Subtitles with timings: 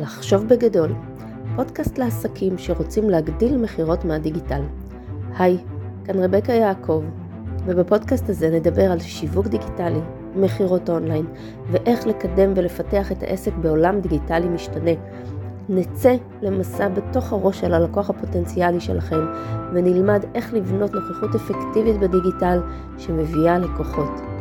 [0.00, 0.92] לחשוב בגדול,
[1.56, 4.62] פודקאסט לעסקים שרוצים להגדיל מכירות מהדיגיטל.
[5.38, 5.58] היי,
[6.04, 7.02] כאן רבקה יעקב,
[7.66, 10.00] ובפודקאסט הזה נדבר על שיווק דיגיטלי,
[10.36, 11.26] מכירות אונליין,
[11.70, 14.90] ואיך לקדם ולפתח את העסק בעולם דיגיטלי משתנה.
[15.68, 19.26] נצא למסע בתוך הראש של הלקוח הפוטנציאלי שלכם,
[19.74, 22.60] ונלמד איך לבנות נוכחות אפקטיבית בדיגיטל
[22.98, 24.33] שמביאה לקוחות.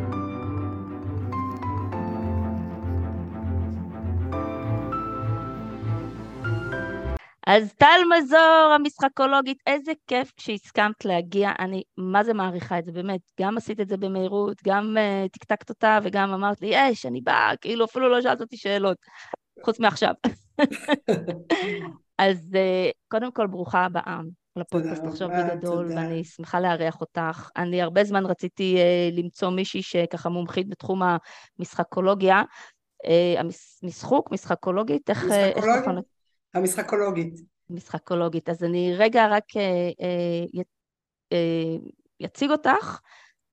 [7.47, 13.19] אז טל מזור, המשחקולוגית, איזה כיף כשהסכמת להגיע, אני מה זה מעריכה את זה, באמת,
[13.41, 17.51] גם עשית את זה במהירות, גם uh, טקטקת אותה וגם אמרת לי, יש, אני באה,
[17.61, 18.97] כאילו אפילו לא שאלת אותי שאלות,
[19.63, 20.13] חוץ מעכשיו.
[22.17, 24.19] אז uh, קודם כל, ברוכה הבאה
[24.55, 25.95] לפודקאסט לחשוב בגדול, תודה.
[25.95, 27.49] ואני שמחה לארח אותך.
[27.57, 31.01] אני הרבה זמן רציתי uh, למצוא מישהי שככה מומחית בתחום
[31.59, 32.41] המשחקולוגיה.
[33.05, 33.39] Uh,
[33.83, 35.25] המשחוק, משחקולוגית, איך...
[35.25, 36.12] משחקולוגית?
[36.53, 37.33] המשחקולוגית.
[37.69, 38.49] משחקולוגית.
[38.49, 40.61] אז אני רגע רק אה, אה,
[41.33, 41.77] אה,
[42.19, 42.99] יציג אותך,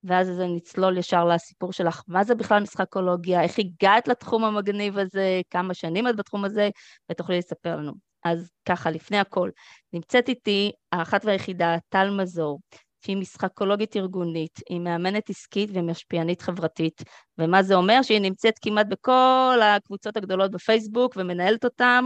[0.04, 2.02] ואז נצלול ישר לסיפור שלך.
[2.08, 3.42] מה זה בכלל משחקולוגיה?
[3.42, 5.40] איך הגעת לתחום המגניב הזה?
[5.50, 6.68] כמה שנים את בתחום הזה?
[7.10, 7.92] ותוכלי לספר לנו.
[8.24, 9.50] אז ככה, לפני הכל,
[9.92, 12.58] נמצאת איתי האחת והיחידה, טל מזור,
[13.04, 17.02] שהיא משחקולוגית ארגונית, היא מאמנת עסקית ומשפיענית חברתית.
[17.38, 18.02] ומה זה אומר?
[18.02, 22.04] שהיא נמצאת כמעט בכל הקבוצות הגדולות בפייסבוק ומנהלת אותן.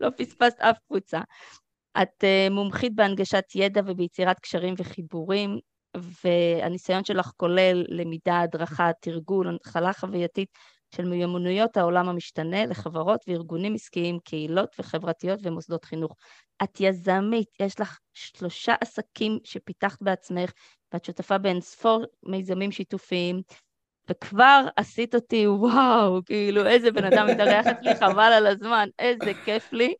[0.00, 1.20] לא פספסת אף קבוצה.
[2.02, 5.58] את uh, מומחית בהנגשת ידע וביצירת קשרים וחיבורים,
[6.24, 10.48] והניסיון שלך כולל למידה, הדרכה, תרגול, הנחלה חווייתית
[10.94, 16.12] של מיומנויות העולם המשתנה לחברות וארגונים עסקיים, קהילות וחברתיות ומוסדות חינוך.
[16.62, 20.52] את יזמית, יש לך שלושה עסקים שפיתחת בעצמך,
[20.92, 23.42] ואת שותפה באין ספור מיזמים שיתופיים,
[24.10, 29.72] וכבר עשית אותי, וואו, כאילו, איזה בן אדם מתארח אצלי, חבל על הזמן, איזה כיף
[29.72, 29.94] לי.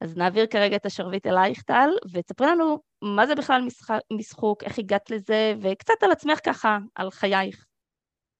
[0.00, 4.78] אז נעביר כרגע את השרביט אלייך, טל, ותספרי לנו מה זה בכלל משחק, משחוק, איך
[4.78, 7.64] הגעת לזה, וקצת על עצמך ככה, על חייך.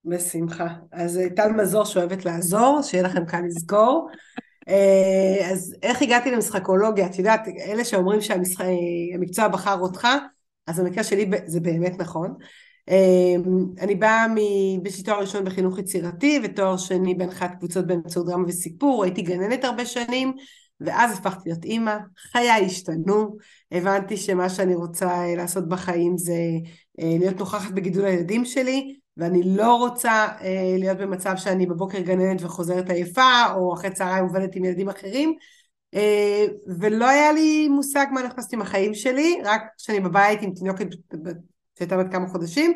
[0.05, 0.67] בשמחה.
[0.93, 4.11] אז אה, טל מזור שאוהבת לעזור, שיהיה לכם קל לזכור.
[4.69, 7.07] אה, אז איך הגעתי למשחקולוגיה?
[7.07, 10.09] את יודעת, אלה שאומרים שהמקצוע בחר אותך,
[10.67, 12.35] אז במקרה שלי זה באמת נכון.
[12.89, 14.27] אמ, אני באה
[14.85, 19.65] יש לי תואר ראשון בחינוך יצירתי ותואר שני בהנחת קבוצות באמצעות דרמה וסיפור, הייתי גננת
[19.65, 20.33] הרבה שנים
[20.81, 21.97] ואז הפכתי להיות אימא,
[22.33, 23.37] חיי השתנו,
[23.73, 26.33] הבנתי שמה שאני רוצה אה, לעשות בחיים זה
[27.01, 32.43] אה, להיות נוכחת בגידול הילדים שלי ואני לא רוצה אה, להיות במצב שאני בבוקר גננת
[32.43, 35.35] וחוזרת עייפה או אחרי צהריים עובדת עם ילדים אחרים
[36.81, 40.87] ולא היה לי מושג מה נכנסתי עם החיים שלי, רק כשאני בבית עם תינוקת
[41.79, 42.73] שהייתה בת כמה חודשים,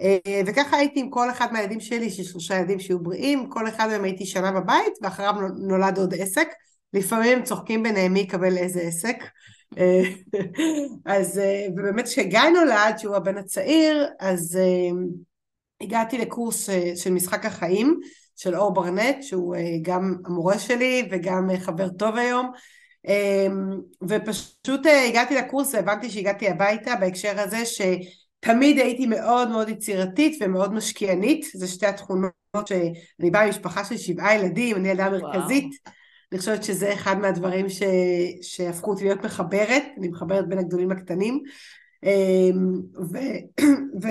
[0.00, 3.86] אה, וככה הייתי עם כל אחד מהילדים שלי, שיש שלושה ילדים שהיו בריאים, כל אחד
[3.86, 6.48] מהם הייתי שנה בבית, ואחריו נולד עוד עסק.
[6.94, 9.16] לפעמים צוחקים ביניהם מי יקבל איזה עסק.
[9.78, 10.02] אה,
[11.16, 14.58] אז, אה, ובאמת כשגיא נולד, שהוא הבן הצעיר, אז
[15.82, 18.00] הגעתי לקורס של משחק החיים
[18.36, 22.50] של אור ברנט, שהוא גם המורה שלי וגם חבר טוב היום.
[24.08, 27.80] ופשוט הגעתי לקורס והבנתי שהגעתי הביתה בהקשר הזה ש...
[28.44, 32.32] תמיד הייתי מאוד מאוד יצירתית ומאוד משקיענית, זה שתי התכונות
[32.66, 35.94] שאני באה ממשפחה של שבעה ילדים, אני ילדה מרכזית, וואו.
[36.32, 37.82] אני חושבת שזה אחד מהדברים ש...
[38.42, 41.42] שהפכו אותי להיות מחברת, אני מחברת בין הגדולים לקטנים,
[42.04, 42.80] אמ,
[43.12, 43.18] ו...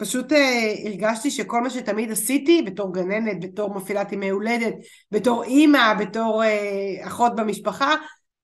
[0.00, 4.74] ופשוט אה, הרגשתי שכל מה שתמיד עשיתי בתור גננת, בתור מפעילת ימי הולדת,
[5.10, 7.94] בתור אימא, בתור אה, אחות במשפחה,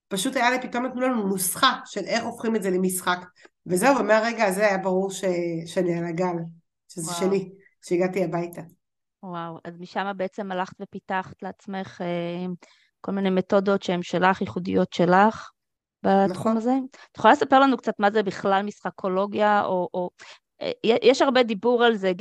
[0.07, 3.19] פשוט היה לי פתאום נתנו לנו נוסחה של איך הופכים את זה למשחק.
[3.65, 5.23] וזהו, ומהרגע הזה היה ברור ש...
[5.65, 6.35] שאני על הגל,
[6.87, 7.19] שזה וואו.
[7.19, 7.49] שלי,
[7.85, 8.61] שהגעתי הביתה.
[9.23, 12.45] וואו, אז משם בעצם הלכת ופיתחת לעצמך אה,
[13.01, 15.49] כל מיני מתודות שהן שלך, ייחודיות שלך
[16.03, 16.57] בתחום נכון.
[16.57, 16.73] הזה?
[17.11, 19.89] את יכולה לספר לנו קצת מה זה בכלל משחקולוגיה, או...
[19.93, 20.09] או
[20.83, 22.11] יש הרבה דיבור על זה,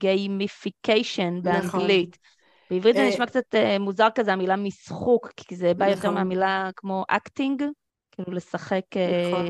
[0.00, 1.42] gamification נכון.
[1.42, 2.08] באנגלית.
[2.08, 2.38] נכון.
[2.70, 6.14] בעברית זה אה, נשמע קצת אה, מוזר כזה, המילה משחוק, כי זה בא יותר נכון.
[6.14, 7.64] מהמילה כמו acting,
[8.12, 9.46] כאילו לשחק, אה, נכון.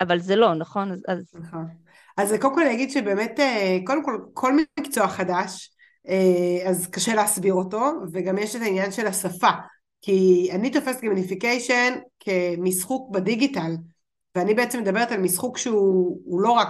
[0.00, 0.92] אבל זה לא, נכון?
[1.08, 1.30] אז...
[1.34, 1.66] נכון.
[2.16, 3.40] אז קודם כל אני אגיד שבאמת,
[3.86, 5.70] קודם כל, כל מקצוע חדש,
[6.66, 7.80] אז קשה להסביר אותו,
[8.12, 9.50] וגם יש את העניין של השפה.
[10.02, 13.72] כי אני תופסת gamification כמשחוק בדיגיטל,
[14.34, 16.68] ואני בעצם מדברת על משחוק שהוא לא רק,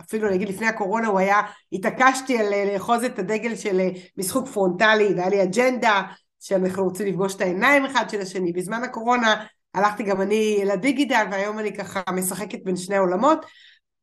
[0.00, 1.40] אפילו נגיד לפני הקורונה הוא היה,
[1.72, 6.02] התעקשתי על אה, לאחוז את הדגל של אה, משחוק פרונטלי והיה לי אג'נדה
[6.40, 8.52] שאנחנו רוצים לפגוש את העיניים אחד של השני.
[8.52, 13.46] בזמן הקורונה הלכתי גם אני לדיגיטל והיום אני ככה משחקת בין שני עולמות,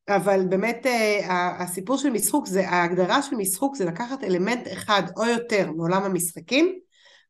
[0.09, 5.25] אבל באמת אה, הסיפור של משחוק זה, ההגדרה של משחוק זה לקחת אלמנט אחד או
[5.25, 6.75] יותר מעולם המשחקים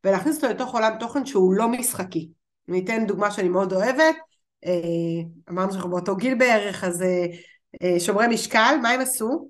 [0.04, 2.30] ולהכניס אותו לתוך עולם תוכן שהוא לא משחקי.
[2.70, 4.16] אני אתן דוגמה שאני מאוד אוהבת,
[5.50, 7.26] אמרנו שאנחנו באותו גיל בערך, אז אה,
[7.84, 9.50] אה, שומרי משקל, מה הם עשו?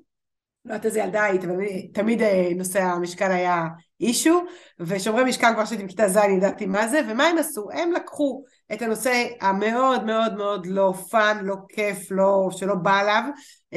[0.66, 1.56] לא יודעת איזה ילדה היית, אבל
[1.94, 2.22] תמיד
[2.56, 3.66] נושא המשקל היה
[4.00, 4.44] issue,
[4.80, 7.68] ושומרי משקל כבר שהייתי בכיתה ז' ידעתי מה זה, ומה הם עשו?
[7.74, 8.44] הם לקחו
[8.74, 13.24] את הנושא המאוד מאוד מאוד לא fun, לא כיף, לא, שלא בא עלינו,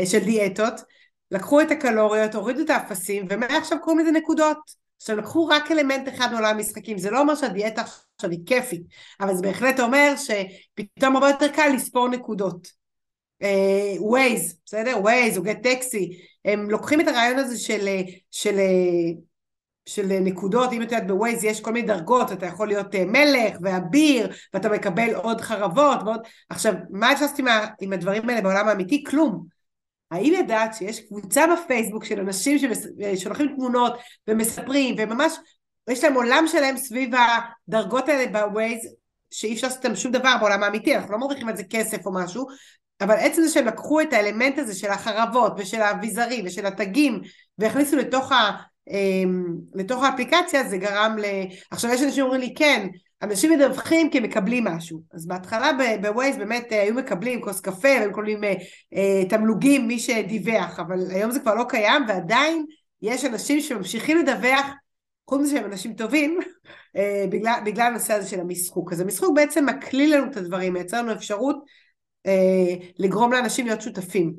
[0.04, 0.74] של דיאטות,
[1.30, 4.83] לקחו את הקלוריות, הורידו את האפסים, ומעכשיו קוראים לזה נקודות.
[4.96, 7.82] עכשיו לקחו רק אלמנט אחד מעולם המשחקים, זה לא אומר שהדיאטה
[8.16, 8.82] עכשיו היא כיפית,
[9.20, 12.84] אבל זה בהחלט אומר שפתאום הרבה יותר קל לספור נקודות.
[13.98, 14.96] Waze, אה, בסדר?
[15.00, 17.88] Waze או Gett Taxi, הם לוקחים את הרעיון הזה של,
[18.30, 18.58] של,
[19.86, 23.04] של נקודות, אם את יודעת ב Waze יש כל מיני דרגות, אתה יכול להיות אה,
[23.04, 26.20] מלך ואביר, ואתה מקבל עוד חרבות ועוד...
[26.48, 27.46] עכשיו, מה אפשר לעשות עם,
[27.80, 29.04] עם הדברים האלה בעולם האמיתי?
[29.04, 29.53] כלום.
[30.14, 35.32] האם ידעת שיש קבוצה בפייסבוק של אנשים ששולחים תמונות ומספרים וממש
[35.90, 37.10] יש להם עולם שלם סביב
[37.68, 38.88] הדרגות האלה בווייז
[39.30, 42.14] שאי אפשר לעשות איתם שום דבר בעולם האמיתי, אנחנו לא מרוויחים על זה כסף או
[42.14, 42.46] משהו,
[43.00, 47.20] אבל עצם זה שהם לקחו את האלמנט הזה של החרבות ושל האביזרים ושל התגים
[47.58, 48.50] והכניסו לתוך, ה,
[48.90, 49.44] אמ,
[49.74, 51.24] לתוך האפליקציה זה גרם ל...
[51.70, 52.86] עכשיו יש אנשים שאומרים לי כן,
[53.24, 55.02] אנשים מדווחים כי הם מקבלים משהו.
[55.12, 55.70] אז בהתחלה
[56.02, 58.54] בווייז באמת אה, היו מקבלים כוס קפה, והם מקבלים אה,
[58.94, 62.66] אה, תמלוגים מי שדיווח, אבל היום זה כבר לא קיים, ועדיין
[63.02, 64.66] יש אנשים שממשיכים לדווח,
[65.30, 66.38] חוץ מזה שהם אנשים טובים,
[67.30, 68.92] בגלל, בגלל הנושא הזה של המשחוק.
[68.92, 71.56] אז המשחוק בעצם מקליל לנו את הדברים, מייצר לנו אפשרות
[72.98, 74.34] לגרום לאנשים להיות שותפים.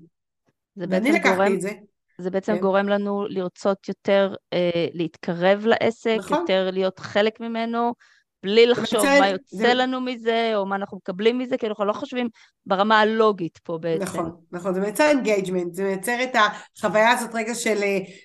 [0.76, 1.54] זה ואני לקחתי גורם...
[1.54, 1.72] את זה.
[2.18, 2.62] זה בעצם כן.
[2.62, 6.38] גורם לנו לרצות יותר אה, להתקרב לעסק, נכון.
[6.40, 7.94] יותר להיות חלק ממנו,
[8.46, 9.74] בלי לחשוב מצד, מה יוצא זה...
[9.74, 12.30] לנו מזה, או מה אנחנו מקבלים מזה, כי אנחנו לא חושבים
[12.66, 14.04] ברמה הלוגית פה בעצם.
[14.04, 16.36] נכון, נכון, זה מייצר engagement, זה מייצר את
[16.78, 17.80] החוויה הזאת רגע של,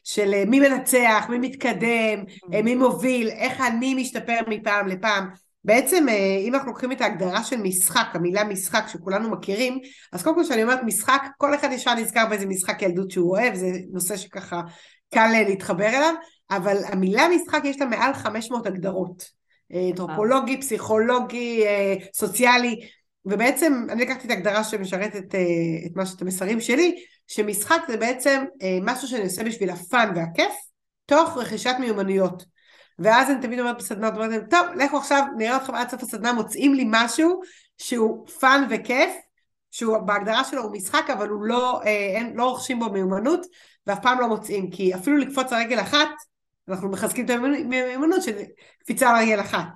[0.04, 2.62] של מי מנצח, מי מתקדם, mm-hmm.
[2.62, 5.28] מי מוביל, איך אני משתפר מפעם לפעם.
[5.64, 9.78] בעצם אה, אם אנחנו לוקחים את ההגדרה של משחק, המילה משחק שכולנו מכירים,
[10.12, 13.54] אז קודם כל כשאני אומרת משחק, כל אחד ישר נזכר באיזה משחק ילדות שהוא אוהב,
[13.54, 14.60] זה נושא שככה
[15.14, 16.14] קל אה, להתחבר אליו,
[16.50, 19.39] אבל המילה משחק יש לה מעל 500 הגדרות.
[19.74, 22.80] אנתרופולוגי, פסיכולוגי, אה, סוציאלי,
[23.24, 25.40] ובעצם אני לקחתי את ההגדרה שמשרתת אה,
[25.86, 30.52] את מה המסרים שלי, שמשחק זה בעצם אה, משהו שאני עושה בשביל ה fun והכיף,
[31.06, 32.44] תוך רכישת מיומנויות.
[32.98, 36.74] ואז אני תמיד אומרת בסדנה, אומרת טוב, לכו עכשיו, נראה אתכם עד סוף הסדנה, מוצאים
[36.74, 37.40] לי משהו
[37.78, 39.10] שהוא fun וכיף,
[39.70, 43.46] שהוא בהגדרה שלו הוא משחק, אבל הוא לא, אין, לא רוכשים בו מיומנות,
[43.86, 46.08] ואף פעם לא מוצאים, כי אפילו לקפוץ על רגל אחת,
[46.68, 48.36] אנחנו מחזקים את המיומנות של
[48.78, 49.66] קפיצה על רגל אחת.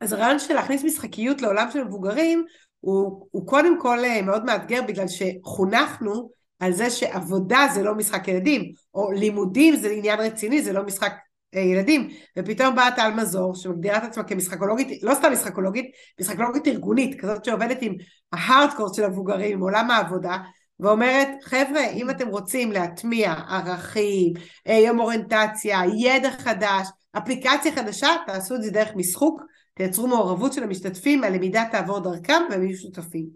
[0.00, 2.44] אז הרעיון של להכניס משחקיות לעולם של מבוגרים
[2.80, 8.28] הוא, הוא קודם כל אה, מאוד מאתגר בגלל שחונכנו על זה שעבודה זה לא משחק
[8.28, 11.12] ילדים, או לימודים זה עניין רציני, זה לא משחק
[11.54, 15.86] אה, ילדים, ופתאום באה טל מזור שמגדירה את עצמה כמשחקולוגית, לא סתם משחקולוגית,
[16.20, 17.94] משחקולוגית ארגונית, כזאת שעובדת עם
[18.32, 20.36] ההארדקורט של המבוגרים, עם עולם העבודה,
[20.82, 24.32] ואומרת, חבר'ה, אם אתם רוצים להטמיע ערכים,
[24.68, 26.88] אה, יום אוריינטציה, ידע חדש,
[27.18, 29.42] אפליקציה חדשה, תעשו את זה דרך משחוק,
[29.74, 33.26] תייצרו מעורבות של המשתתפים, הלמידה תעבור דרכם והם יהיו שותפים.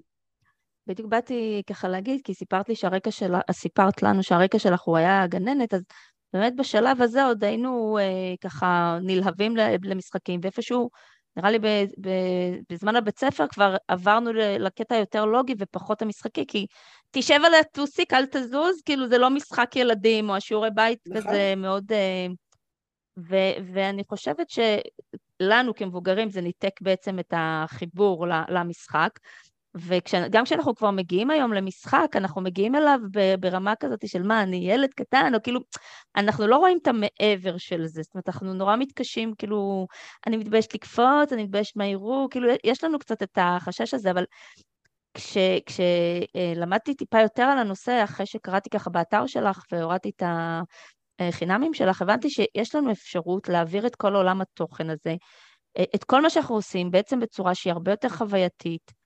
[0.87, 5.27] בדיוק באתי ככה להגיד, כי סיפרת לי שהרקע שלך, סיפרת לנו שהרקע שלך הוא היה
[5.27, 5.83] גננת, אז
[6.33, 10.91] באמת בשלב הזה עוד היינו אה, ככה נלהבים למשחקים, ואיפשהו
[11.37, 11.59] נראה לי
[12.71, 16.67] בזמן הבית ספר כבר עברנו לקטע יותר לוגי ופחות המשחקי, כי
[17.11, 21.21] תשב על הטוסיק, אל תזוז, כאילו זה לא משחק ילדים, או השיעורי בית נכון.
[21.21, 21.93] כזה מאוד...
[21.93, 22.27] אה,
[23.19, 29.11] ו- ואני חושבת שלנו כמבוגרים זה ניתק בעצם את החיבור למשחק,
[29.79, 32.99] וגם כשאנחנו כבר מגיעים היום למשחק, אנחנו מגיעים אליו
[33.41, 35.61] ברמה כזאת של מה, אני ילד קטן, או כאילו,
[36.17, 39.87] אנחנו לא רואים את המעבר של זה, זאת אומרת, אנחנו נורא מתקשים, כאילו,
[40.27, 44.25] אני מתביישת לקפוץ, אני מתביישת מה יראו, כאילו, יש לנו קצת את החשש הזה, אבל
[45.15, 50.23] כשלמדתי כש, טיפה יותר על הנושא, אחרי שקראתי ככה באתר שלך והורדתי את
[51.21, 55.15] החינמים שלך, הבנתי שיש לנו אפשרות להעביר את כל עולם התוכן הזה,
[55.95, 59.06] את כל מה שאנחנו עושים, בעצם בצורה שהיא הרבה יותר חווייתית.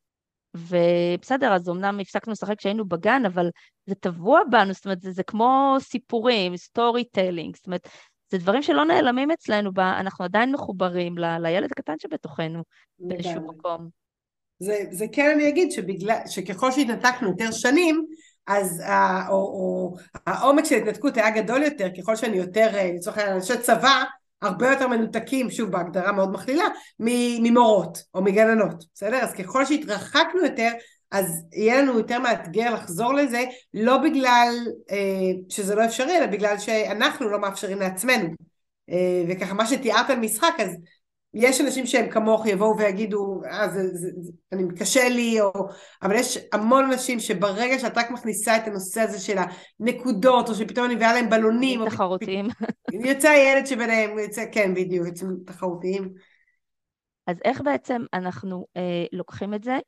[0.54, 3.50] ובסדר, אז אמנם הפסקנו לשחק כשהיינו בגן, אבל
[3.87, 7.88] זה טבוע בנו, זאת אומרת, זה, זה כמו סיפורים, storytelling, זאת אומרת,
[8.30, 12.62] זה דברים שלא נעלמים אצלנו, אנחנו עדיין מחוברים ל, לילד הקטן שבתוכנו
[12.99, 13.88] באיזשהו מקום.
[14.59, 18.04] זה, זה כן אני אגיד שבגלל, שככל שהתנתקנו יותר שנים,
[18.47, 19.95] אז ה, או, או,
[20.26, 24.04] העומק של התנתקות היה גדול יותר, ככל שאני יותר, אה, לצורך העניין, אנשי צבא,
[24.42, 26.64] הרבה יותר מנותקים, שוב בהגדרה מאוד מכלילה,
[26.99, 29.16] ממורות או מגננות, בסדר?
[29.16, 30.70] אז ככל שהתרחקנו יותר,
[31.11, 33.44] אז יהיה לנו יותר מאתגר לחזור לזה,
[33.75, 34.54] לא בגלל
[34.90, 38.28] אה, שזה לא אפשרי, אלא בגלל שאנחנו לא מאפשרים לעצמנו.
[38.90, 40.76] אה, וככה מה שתיארת על משחק, אז
[41.34, 45.52] יש אנשים שהם כמוך יבואו ויגידו, אה, זה, זה, זה, אני קשה לי, או...
[46.02, 49.38] אבל יש המון אנשים שברגע שאת רק מכניסה את הנושא הזה של
[49.80, 52.49] הנקודות, או שפתאום אני מביאה להם בלונים, תחרותיים.
[52.92, 56.12] יוצא הילד שביניהם, יוצא, כן, בדיוק, יוצאים תחרותיים.
[57.26, 59.78] אז איך בעצם אנחנו אה, לוקחים את זה,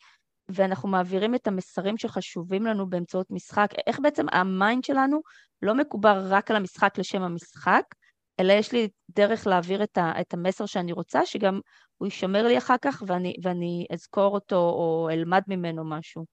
[0.49, 5.21] ואנחנו מעבירים את המסרים שחשובים לנו באמצעות משחק, איך בעצם ה mind שלנו
[5.63, 7.83] לא מקובר רק על המשחק לשם המשחק,
[8.41, 11.61] אלא יש לי דרך להעביר את, ה, את המסר שאני רוצה, שגם
[11.99, 16.25] הוא יישמר לי אחר כך ואני, ואני אזכור אותו או אלמד ממנו משהו.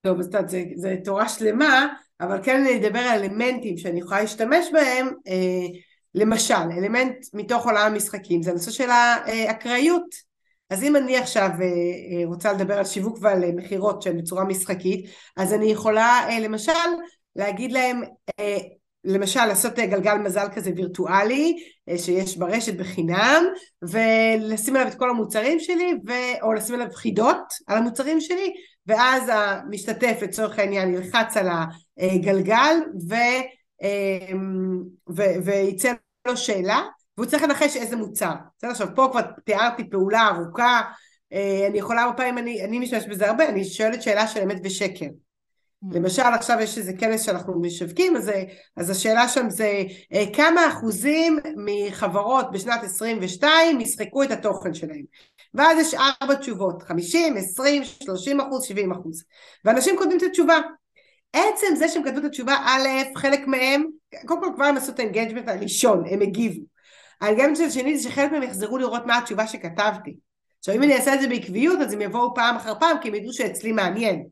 [0.00, 1.86] טוב, אז זה, זה תורה שלמה,
[2.20, 5.78] אבל כן אני אדבר על אלמנטים שאני יכולה להשתמש בהם, אה,
[6.14, 10.26] למשל, אלמנט מתוך עולם המשחקים, זה הנושא של האקראיות.
[10.70, 14.44] אז אם אני עכשיו אה, אה, רוצה לדבר על שיווק ועל אה, מכירות שהן בצורה
[14.44, 16.72] משחקית, אז אני יכולה אה, למשל
[17.36, 18.02] להגיד להם
[18.40, 18.58] אה,
[19.06, 21.56] למשל לעשות אה, גלגל מזל כזה וירטואלי
[21.88, 23.44] אה, שיש ברשת בחינם
[23.82, 26.12] ולשים עליו את כל המוצרים שלי ו...
[26.42, 28.54] או לשים עליו חידות על המוצרים שלי
[28.86, 31.46] ואז המשתתף לצורך העניין ילחץ על
[31.98, 32.76] הגלגל
[33.08, 33.14] ו...
[33.82, 34.82] אמ,
[35.16, 35.22] ו...
[35.44, 35.92] ויצא
[36.28, 36.82] לו שאלה
[37.16, 38.32] והוא צריך לנחש איזה מוצר.
[38.58, 38.70] בסדר?
[38.70, 40.80] עכשיו פה כבר תיארתי פעולה ארוכה
[41.32, 44.56] אה, אני יכולה הרבה פעמים, אני, אני משתמש בזה הרבה, אני שואלת שאלה של אמת
[44.64, 45.06] ושקר
[45.92, 48.30] למשל עכשיו יש איזה כנס שאנחנו משווקים, אז,
[48.76, 55.02] אז השאלה שם זה אה, כמה אחוזים מחברות בשנת 22 ישחקו את התוכן שלהם.
[55.54, 59.24] ואז יש ארבע תשובות, 50, 20, 30 אחוז, 70 אחוז.
[59.64, 60.58] ואנשים כותבים את התשובה.
[61.32, 63.84] עצם זה שהם כתבו את התשובה, א', חלק מהם,
[64.26, 66.62] קודם כל כבר הם עשו את ה engagement הראשון, הם הגיבו.
[67.20, 70.16] ה engagement השני זה שחלק מהם יחזרו לראות מה התשובה שכתבתי.
[70.58, 73.14] עכשיו אם אני אעשה את זה בעקביות אז הם יבואו פעם אחר פעם כי הם
[73.14, 74.26] ידעו שאצלי מעניין.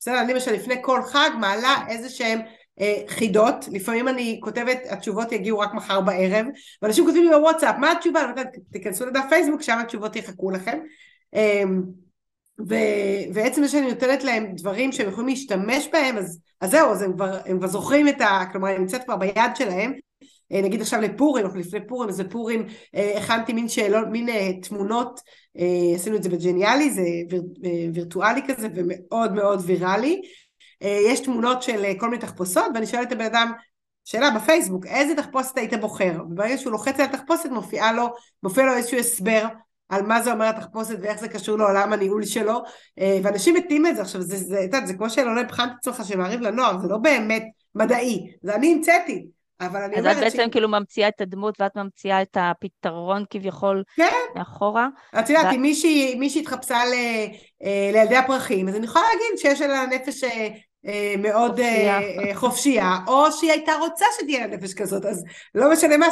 [0.00, 0.20] בסדר?
[0.20, 2.40] אני למשל לפני כל חג מעלה איזה שהם
[2.80, 6.46] אה, חידות, לפעמים אני כותבת, התשובות יגיעו רק מחר בערב,
[6.82, 8.24] ואנשים כותבים לי בוואטסאפ, מה התשובה?
[8.24, 8.42] אני
[8.72, 10.78] תיכנסו לדף פייסבוק, שם התשובות יחכו לכם.
[11.34, 11.62] אה,
[12.68, 17.02] ו- ועצם זה שאני נותנת להם דברים שהם יכולים להשתמש בהם, אז, אז זהו, אז
[17.02, 18.44] הם כבר, הם כבר זוכרים את ה...
[18.52, 19.92] כלומר, היא נמצאת כבר ביד שלהם,
[20.52, 25.20] אה, נגיד עכשיו לפורים, אנחנו לפני פורים, אז לפורים אה, הכנתי מין שאלות, מין תמונות,
[25.94, 27.42] עשינו את זה בג'ניאלי, זה ויר,
[27.94, 30.22] וירטואלי כזה ומאוד מאוד ויראלי.
[30.80, 33.52] יש תמונות של כל מיני תחפושות ואני שואלת את הבן אדם
[34.04, 36.12] שאלה בפייסבוק, איזה תחפושת היית בוחר?
[36.30, 38.08] וברגע שהוא לוחץ על התחפושת מופיע לו,
[38.42, 39.46] מופיע לו איזשהו הסבר
[39.88, 42.62] על מה זה אומר התחפושת ואיך זה קשור לעולם הניהול שלו
[43.22, 46.78] ואנשים מתים את זה עכשיו זה, זה, זה, זה כמו שאלוני בחנת אצלך שמעריב לנוער
[46.78, 47.42] זה לא באמת
[47.74, 49.26] מדעי זה אני המצאתי
[49.60, 50.16] אבל אני אומרת...
[50.16, 50.52] אז את בעצם ש...
[50.52, 54.10] כאילו ממציאה את הדמות ואת ממציאה את הפתרון כביכול כן.
[54.36, 54.88] מאחורה.
[55.18, 55.54] את יודעת, ו...
[55.54, 56.94] אם מישהי, מישהי התחפשה ל,
[57.64, 60.48] אה, לילדי הפרחים, אז אני יכולה להגיד שיש לה נפש אה,
[60.86, 62.00] אה, מאוד חופשייה.
[62.34, 65.24] חופשייה, או שהיא הייתה רוצה שתהיה לה נפש כזאת, אז
[65.54, 66.06] לא משנה מה,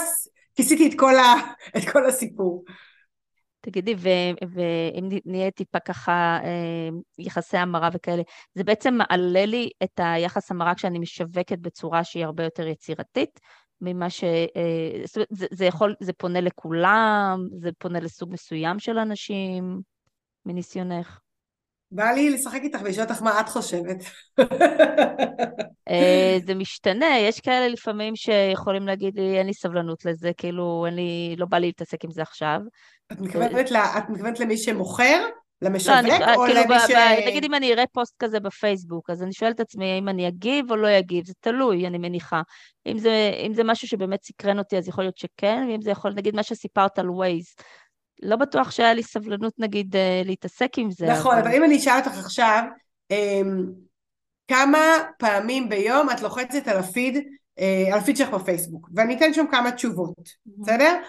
[0.56, 1.34] כיסיתי את כל, ה,
[1.76, 2.64] את כל הסיפור.
[3.60, 3.94] תגידי,
[4.50, 6.88] ואם נהיה טיפה ככה אה,
[7.18, 8.22] יחסי המרה וכאלה,
[8.54, 13.40] זה בעצם מעלה לי את היחס המרה כשאני משווקת בצורה שהיא הרבה יותר יצירתית,
[13.80, 14.24] ממה ש...
[14.24, 19.80] אה, זאת אומרת, זה, יכול, זה פונה לכולם, זה פונה לסוג מסוים של אנשים,
[20.46, 21.20] מניסיונך.
[21.90, 23.96] בא לי לשחק איתך ולשאול אותך מה את חושבת.
[25.88, 30.94] אה, זה משתנה, יש כאלה לפעמים שיכולים להגיד לי, אין לי סבלנות לזה, כאילו, אין
[30.94, 32.60] לי, לא בא לי להתעסק עם זה עכשיו.
[33.12, 35.24] את מתכוונת, לה, את מתכוונת למי שמוכר?
[35.62, 36.90] למשווק לא, אני, או כאילו למי ב, ש...
[36.90, 40.28] ב, נגיד אם אני אראה פוסט כזה בפייסבוק, אז אני שואלת את עצמי האם אני
[40.28, 42.42] אגיב או לא אגיב, זה תלוי, אני מניחה.
[42.86, 46.12] אם זה, אם זה משהו שבאמת סקרן אותי, אז יכול להיות שכן, ואם זה יכול,
[46.12, 47.54] נגיד מה שסיפרת על ווייז,
[48.22, 51.06] לא בטוח שהיה לי סבלנות נגיד אה, להתעסק עם זה.
[51.06, 52.62] נכון, אבל, אבל אם אני אשאל אותך עכשיו,
[53.10, 53.66] אמ,
[54.48, 54.78] כמה
[55.18, 57.18] פעמים ביום את לוחצת על הפיד,
[57.58, 60.14] אה, על הפיד שלך בפייסבוק, ואני אתן שם כמה תשובות,
[60.46, 61.00] בסדר?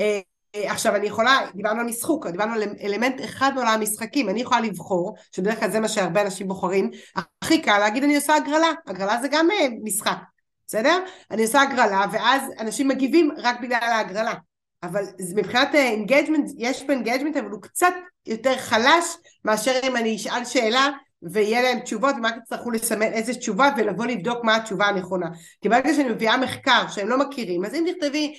[0.00, 0.20] אה,
[0.54, 5.16] עכשיו אני יכולה, דיברנו על משחוק, דיברנו על אלמנט אחד מעולם המשחקים, אני יכולה לבחור,
[5.32, 9.28] שבדרך כלל זה מה שהרבה אנשים בוחרים, הכי קל להגיד אני עושה הגרלה, הגרלה זה
[9.28, 9.48] גם
[9.82, 10.18] משחק,
[10.66, 10.98] בסדר?
[11.30, 14.34] אני עושה הגרלה ואז אנשים מגיבים רק בגלל ההגרלה.
[14.82, 15.04] אבל
[15.36, 17.94] מבחינת engagement, יש פה engagement אבל הוא קצת
[18.26, 19.04] יותר חלש
[19.44, 20.90] מאשר אם אני אשאל שאלה
[21.22, 25.26] ויהיה להם תשובות ומה תצטרכו לסמן איזה תשובה ולבוא לבדוק מה התשובה הנכונה.
[25.60, 28.34] כי ברגע שאני מביאה מחקר שהם לא מכירים אז אם תכתבי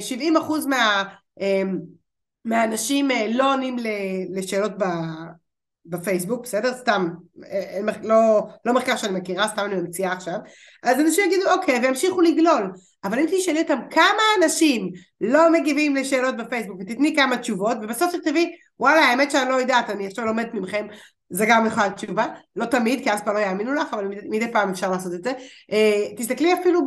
[0.00, 1.02] 70 אה, אחוז מה,
[1.40, 1.62] אה,
[2.44, 3.76] מהאנשים אה, לא עונים
[4.30, 4.72] לשאלות
[5.86, 6.74] בפייסבוק, בסדר?
[6.74, 7.08] סתם,
[8.02, 10.34] לא, לא מחקר שאני מכירה, סתם אני ממציאה עכשיו,
[10.82, 12.72] אז אנשים יגידו אוקיי, וימשיכו לגלול,
[13.04, 18.52] אבל אם תשאלי אותם כמה אנשים לא מגיבים לשאלות בפייסבוק ותתני כמה תשובות, ובסוף תכתבי
[18.80, 20.86] וואלה האמת שאני לא יודעת, אני עכשיו לומדת ממכם,
[21.30, 24.52] זה גם יכולה להיות תשובה, לא תמיד, כי אז כבר לא יאמינו לך, אבל מדי,
[24.52, 25.32] פעם אפשר לעשות את זה.
[26.16, 26.80] תסתכלי אפילו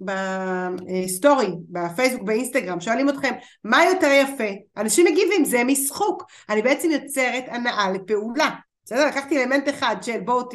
[0.00, 4.48] בסטורי, בפייסבוק, באינסטגרם, שואלים אתכם, מה יותר יפה?
[4.76, 6.22] אנשים מגיבים, זה משחוק.
[6.48, 8.50] אני בעצם יוצרת הנאה לפעולה.
[8.84, 9.06] בסדר?
[9.06, 10.48] לקחתי אלמנט אחד של בואו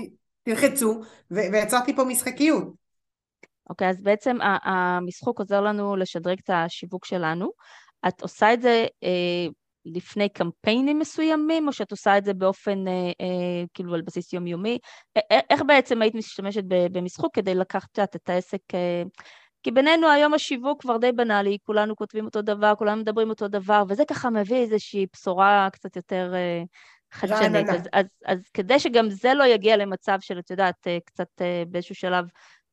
[0.43, 2.73] תלחצו, ויצרתי פה משחקיות.
[3.69, 7.51] אוקיי, okay, אז בעצם המשחוק עוזר לנו לשדרג את השיווק שלנו.
[8.07, 9.47] את עושה את זה אה,
[9.85, 14.79] לפני קמפיינים מסוימים, או שאת עושה את זה באופן, אה, אה, כאילו על בסיס יומיומי?
[15.49, 18.61] איך בעצם היית משתמשת במשחוק כדי לקחת את העסק...
[18.73, 19.03] אה,
[19.63, 23.83] כי בינינו היום השיווק כבר די בנאלי, כולנו כותבים אותו דבר, כולנו מדברים אותו דבר,
[23.89, 26.63] וזה ככה מביא איזושהי בשורה קצת יותר אה,
[27.11, 27.69] חדשנית.
[27.69, 31.63] אז, אז, אז כדי שגם זה לא יגיע למצב של, את יודעת, אה, קצת אה,
[31.67, 32.25] באיזשהו שלב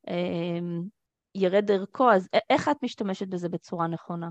[0.09, 0.59] אה,
[1.35, 4.28] ירד ערכו, אז איך את משתמשת בזה בצורה נכונה?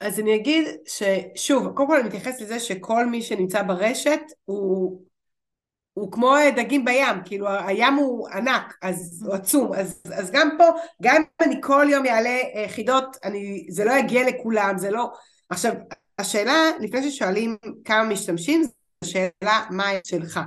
[0.00, 5.02] אז אני אגיד ששוב, קודם כל אני מתייחס לזה שכל מי שנמצא ברשת הוא,
[5.94, 10.64] הוא כמו דגים בים, כאילו הים הוא ענק, אז הוא עצום, אז, אז גם פה,
[11.02, 15.10] גם אם אני כל יום אעלה חידות, אני, זה לא יגיע לכולם, זה לא...
[15.48, 15.72] עכשיו,
[16.18, 20.40] השאלה, לפני ששואלים כמה משתמשים, זו שאלה מה שלך.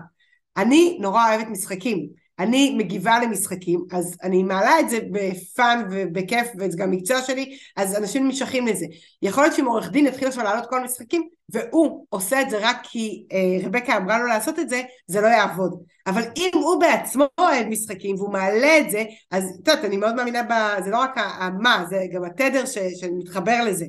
[0.58, 2.27] אני נורא אוהבת משחקים.
[2.40, 7.98] אני מגיבה למשחקים, אז אני מעלה את זה בפאן ובכיף, וזה גם מקצוע שלי, אז
[7.98, 8.86] אנשים נמשכים לזה.
[9.22, 12.78] יכול להיות שאם עורך דין יתחיל עכשיו לעלות כל המשחקים, והוא עושה את זה רק
[12.84, 15.84] כי אה, רבקה אמרה לו לעשות את זה, זה לא יעבוד.
[16.08, 20.16] אבל אם הוא בעצמו אוהב משחקים והוא מעלה את זה, אז את יודעת, אני מאוד
[20.16, 20.84] מאמינה ב...
[20.84, 23.86] זה לא רק המה, זה גם התדר ש, שמתחבר לזה.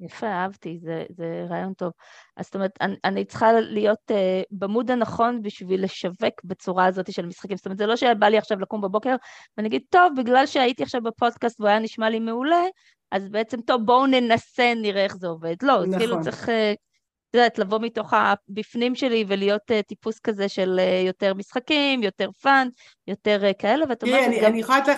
[0.00, 1.92] יפה, אהבתי, זה, זה רעיון טוב.
[2.36, 4.14] אז זאת אומרת, אני, אני צריכה להיות אה,
[4.50, 7.56] במוד הנכון בשביל לשווק בצורה הזאת של משחקים.
[7.56, 9.16] זאת אומרת, זה לא שבא לי עכשיו לקום בבוקר
[9.56, 12.62] ואני אגיד, טוב, בגלל שהייתי עכשיו בפודקאסט והוא היה נשמע לי מעולה,
[13.10, 15.54] אז בעצם, טוב, בואו ננסה, נראה איך זה עובד.
[15.62, 15.98] לא, נכון.
[15.98, 21.06] כאילו צריך, אה, את יודעת, לבוא מתוך הבפנים שלי ולהיות אה, טיפוס כזה של אה,
[21.06, 22.68] יותר משחקים, יותר fun,
[23.06, 24.54] יותר uh, כאלה, ואת אומרת, גם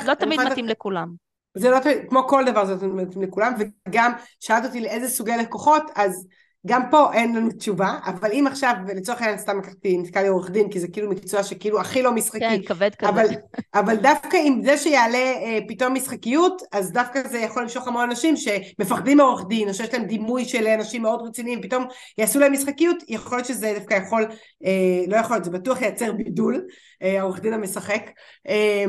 [0.06, 1.27] לא תמיד מתאים לכולם.
[1.58, 3.54] זה לא, כמו כל דבר זה מתאים לכולם,
[3.88, 6.26] וגם שאלת אותי לאיזה סוגי לקוחות, אז
[6.66, 10.50] גם פה אין לנו תשובה, אבל אם עכשיו, ולצורך העניין סתם לקחתי, נתקע לי עורך
[10.50, 12.40] דין, כי זה כאילו מקצוע שכאילו הכי לא משחקי.
[12.40, 13.10] כן, כבד כזה.
[13.10, 13.26] אבל,
[13.74, 18.34] אבל דווקא עם זה שיעלה אה, פתאום משחקיות, אז דווקא זה יכול למשוך המון אנשים
[18.36, 21.84] שמפחדים מעורך דין, או שיש להם דימוי של אנשים מאוד רציניים, פתאום
[22.18, 24.26] יעשו להם משחקיות, יכול להיות שזה דווקא יכול,
[24.64, 26.64] אה, לא יכול להיות, זה בטוח ייצר בידול,
[27.02, 28.10] אה, העורך דין המשחק,
[28.48, 28.84] אה,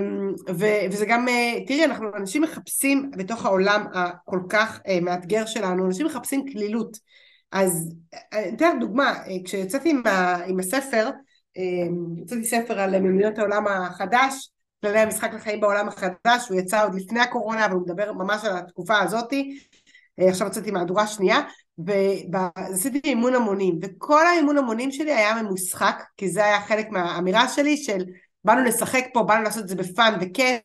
[0.49, 5.85] ו, וזה גם, אה, תראי, אנחנו אנשים מחפשים בתוך העולם הכל כך אה, מאתגר שלנו,
[5.85, 7.18] אנשים מחפשים כלילות.
[7.51, 7.93] אז
[8.33, 11.09] אני אתן לך דוגמה, אה, כשיצאתי עם, ה, עם הספר,
[11.57, 11.63] אה,
[12.21, 14.49] יצאתי ספר על מדינות העולם החדש,
[14.81, 18.57] כללי המשחק לחיים בעולם החדש, הוא יצא עוד לפני הקורונה, אבל הוא מדבר ממש על
[18.57, 19.59] התקופה הזאתי,
[20.19, 21.41] אה, עכשיו יצאתי מהדורה שנייה,
[22.31, 27.77] ועשיתי אימון המונים, וכל האימון המונים שלי היה ממושחק, כי זה היה חלק מהאמירה שלי
[27.77, 28.03] של
[28.43, 30.59] באנו לשחק פה, באנו לעשות את זה בפאן וכיף,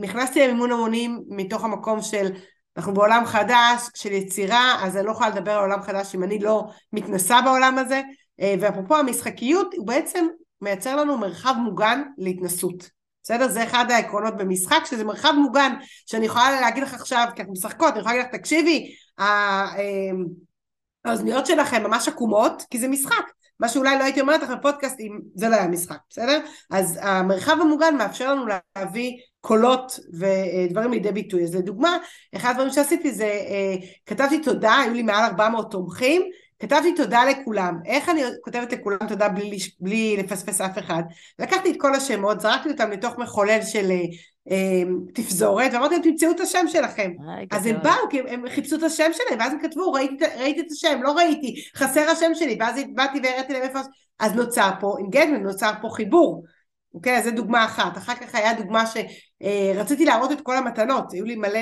[0.00, 2.32] נכנסתי לאימון המונים מתוך המקום של
[2.76, 6.38] אנחנו בעולם חדש של יצירה, אז אני לא יכולה לדבר על עולם חדש אם אני
[6.38, 8.02] לא מתנסה בעולם הזה,
[8.40, 10.26] אה, ואפרופו המשחקיות, הוא בעצם
[10.60, 12.90] מייצר לנו מרחב מוגן להתנסות.
[13.22, 13.48] בסדר?
[13.48, 15.72] זה אחד העקרונות במשחק, שזה מרחב מוגן,
[16.06, 19.66] שאני יכולה להגיד לך עכשיו, כי אנחנו משחקות, אני יכולה להגיד לך, תקשיבי, אה,
[21.04, 23.24] האוזניות שלכם ממש עקומות, כי זה משחק.
[23.62, 26.40] מה שאולי לא הייתי אומרת לך בפודקאסט אם זה לא היה משחק, בסדר?
[26.70, 28.46] אז המרחב המוגן מאפשר לנו
[28.76, 31.44] להביא קולות ודברים לידי ביטוי.
[31.44, 31.96] אז לדוגמה,
[32.36, 33.74] אחד הדברים שעשיתי זה, אה,
[34.06, 36.22] כתבתי תודה, היו לי מעל 400 תומכים,
[36.58, 37.78] כתבתי תודה לכולם.
[37.86, 41.02] איך אני כותבת לכולם תודה בלי, בלי לפספס אף אחד?
[41.38, 44.02] לקחתי את כל השמות, זרקתי אותם לתוך מחולל של אה,
[45.14, 47.12] תפזורת, ואמרתי להם תמצאו את השם שלכם.
[47.50, 50.70] אז הם באו, כי הם חיפשו את השם שלהם, ואז הם כתבו, ראיתי, ראיתי את
[50.70, 53.78] השם, לא ראיתי, חסר השם שלי, ואז באתי והראיתי להם איפה...
[54.20, 56.44] אז נוצר פה אינגייגמנט, נוצר פה חיבור.
[56.94, 57.96] אוקיי, אז זו דוגמה אחת.
[57.96, 61.60] אחר כך היה דוגמה שרציתי אה, להראות את כל המתנות, היו לי מלא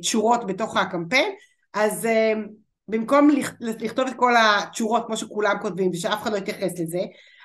[0.00, 1.32] תשורות בתוך הקמפיין,
[1.74, 2.32] אז אה,
[2.88, 7.00] במקום לכתוב את כל התשורות כמו שכולם כותבים ושאף אחד לא יתייחס לזה,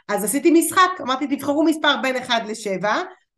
[0.07, 2.85] אז עשיתי משחק, אמרתי תבחרו מספר בין 1 ל-7,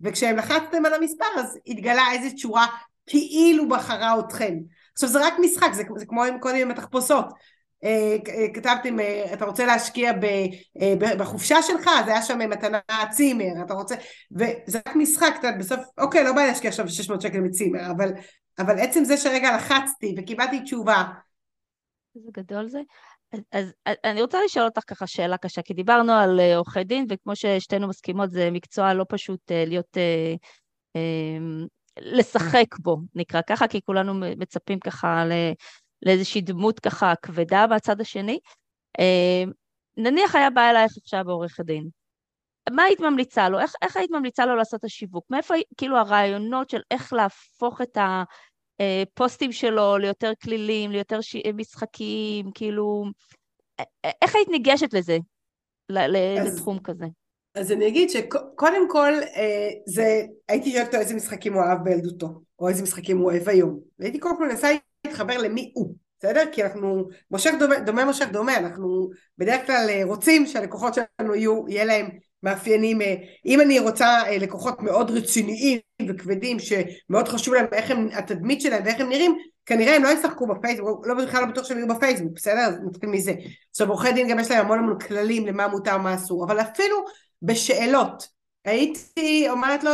[0.03, 2.65] וכשהם לחצתם על המספר אז התגלה איזה תשורה
[3.07, 4.57] כאילו בחרה אתכם.
[4.93, 7.25] עכשיו זה רק משחק, זה, זה כמו קודם עם התחפושות.
[7.83, 10.11] אה, אה, כתבתם, אה, אתה רוצה להשקיע
[11.17, 12.79] בחופשה שלך, זה היה שם מתנה
[13.11, 13.95] צימר, אתה רוצה,
[14.31, 18.09] וזה רק משחק, אתה בסוף, אוקיי, לא בא להשקיע עכשיו 600 שקל מצימר, אבל,
[18.59, 21.03] אבל עצם זה שרגע לחצתי וקיבלתי תשובה.
[22.15, 22.79] איזה גדול זה.
[23.51, 27.35] אז, אז אני רוצה לשאול אותך ככה שאלה קשה, כי דיברנו על עורכי דין, וכמו
[27.35, 30.33] ששתינו מסכימות, זה מקצוע לא פשוט להיות, אה,
[30.95, 31.65] אה,
[31.99, 35.23] לשחק בו, נקרא ככה, כי כולנו מצפים ככה
[36.05, 38.39] לאיזושהי דמות ככה כבדה בצד השני.
[38.99, 39.43] אה,
[39.97, 41.89] נניח היה בא אלייך עכשיו בעורך הדין,
[42.71, 43.59] מה היית ממליצה לו?
[43.59, 45.25] איך, איך היית ממליצה לו לעשות את השיווק?
[45.29, 47.97] מאיפה, כאילו, הרעיונות של איך להפוך את
[48.79, 51.36] הפוסטים שלו ליותר כלילים, ליותר ש...
[51.53, 53.05] משחקיים, כאילו,
[54.21, 55.17] איך היית ניגשת לזה,
[55.89, 57.05] אז, לתחום כזה?
[57.55, 62.27] אז אני אגיד שקודם כל, אה, זה, הייתי שואלת אותו איזה משחקים הוא אהב בילדותו,
[62.59, 63.79] או איזה משחקים הוא אוהב היום.
[63.99, 64.67] והייתי כל מנסה
[65.05, 65.95] להתחבר למי הוא.
[66.19, 66.43] בסדר?
[66.51, 71.65] כי אנחנו, מושך דומה, דומה מושך דומה, אנחנו בדרך כלל אה, רוצים שהלקוחות שלנו יהיו,
[71.67, 72.09] יהיה להם
[72.43, 78.08] מאפיינים, אה, אם אני רוצה אה, לקוחות מאוד רציניים וכבדים שמאוד חשוב להם איך הם,
[78.13, 81.77] התדמית שלהם ואיך הם נראים, כנראה הם לא ישחקו בפייסבוק, לא בכלל לא בטוח שהם
[81.77, 82.60] יהיו בפייסבוק, בסדר?
[82.60, 83.34] אז נתחיל מזה.
[83.71, 87.06] עכשיו עורכי דין גם יש להם המון המון כללים למה מותר ומה אסור, אבל אפילו
[87.41, 88.27] בשאלות,
[88.65, 89.91] הייתי אומרת לו,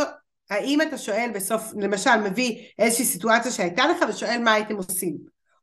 [0.50, 5.18] האם אתה שואל בסוף, למשל מביא איזושהי סיטואציה שהייתה לך ושואל מה הייתם עושים,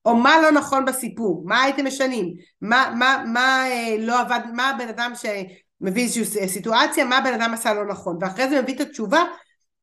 [0.04, 4.70] או מה לא נכון בסיפור, מה הייתם משנים, מה, מה, מה אה, לא עבד, מה
[4.70, 5.26] הבן אדם ש...
[5.80, 9.24] מביא איזושהי סיטואציה, מה הבן אדם עשה לא נכון, ואחרי זה מביא את התשובה,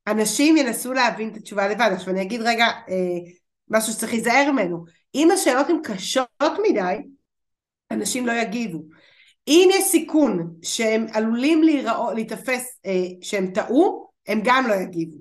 [0.07, 1.89] אנשים ינסו להבין את התשובה לבד.
[1.93, 3.31] עכשיו אני אגיד רגע אה,
[3.69, 4.85] משהו שצריך להיזהר ממנו.
[5.15, 6.95] אם השאלות הן קשות מדי,
[7.91, 8.79] אנשים לא יגיבו.
[9.47, 15.17] אם יש סיכון שהם עלולים להיראות, להיתפס אה, שהם טעו, הם גם לא יגיבו,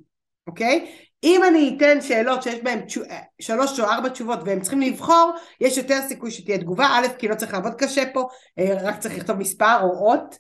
[0.46, 0.94] אוקיי?
[1.24, 2.78] אם אני אתן שאלות שיש בהן
[3.10, 7.28] אה, שלוש או ארבע תשובות והם צריכים לבחור, יש יותר סיכוי שתהיה תגובה, א', כי
[7.28, 10.36] לא צריך לעבוד קשה פה, אה, רק צריך לכתוב מספר או אות,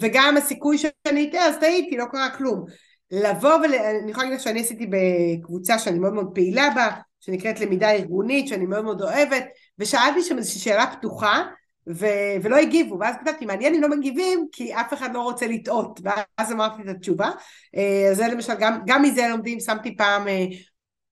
[0.00, 2.64] וגם הסיכוי שאני אטעה אז טעיתי לא קרה כלום.
[3.10, 6.88] לבוא ואני יכולה להגיד לך שאני עשיתי בקבוצה שאני מאוד מאוד פעילה בה
[7.20, 9.44] שנקראת למידה ארגונית שאני מאוד מאוד אוהבת
[9.78, 11.42] ושאלתי שם איזושהי שאלה פתוחה
[11.88, 16.00] ו- ולא הגיבו, ואז כתבתי, מעניין אם לא מגיבים, כי אף אחד לא רוצה לטעות,
[16.02, 17.30] ואז אמרתי את התשובה.
[17.76, 20.44] אה, אז זה למשל, גם, גם מזה לומדים, שמתי פעם אה,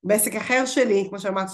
[0.04, 1.52] בעסק אחר שלי, כמו שאמרתי,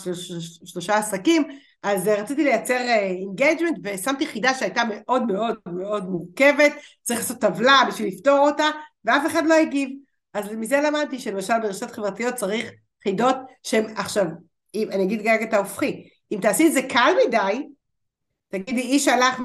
[0.64, 1.42] שלושה עסקים,
[1.85, 7.40] אז אה, רציתי לייצר engagement אה, ושמתי חידה שהייתה מאוד מאוד מאוד מורכבת, צריך לעשות
[7.40, 8.64] טבלה בשביל לפתור אותה,
[9.05, 9.88] ואף אחד לא הגיב.
[10.35, 12.70] אז מזה למדתי שלמשל ברשתות חברתיות צריך
[13.03, 14.25] חידות שהן עכשיו,
[14.75, 17.66] אם, אני אגיד רגע את ההופכי, אם תעשי את זה קל מדי,
[18.49, 19.40] תגידי איש הלך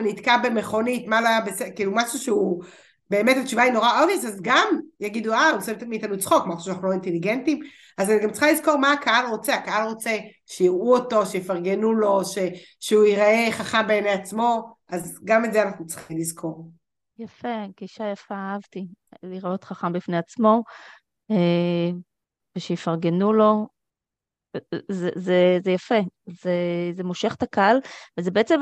[0.00, 2.62] ונתקע במכונית, מה לא היה בסדר, כאילו משהו שהוא
[3.12, 4.68] באמת התשובה היא נורא obvious, אז גם
[5.00, 7.60] יגידו, אה, הוא עושה מאיתנו צחוק, מה אנחנו לא אינטליגנטים,
[7.98, 12.38] אז אני גם צריכה לזכור מה הקהל רוצה, הקהל רוצה שיראו אותו, שיפרגנו לו, ש...
[12.80, 16.70] שהוא ייראה חכם בעיני עצמו, אז גם את זה אנחנו צריכים לזכור.
[17.18, 18.86] יפה, גישה יפה, אהבתי,
[19.22, 20.62] לראות חכם בפני עצמו,
[21.30, 21.90] אה,
[22.56, 23.68] ושיפרגנו לו,
[24.88, 26.52] זה, זה, זה יפה, זה,
[26.96, 27.76] זה מושך את הקהל,
[28.18, 28.60] וזה בעצם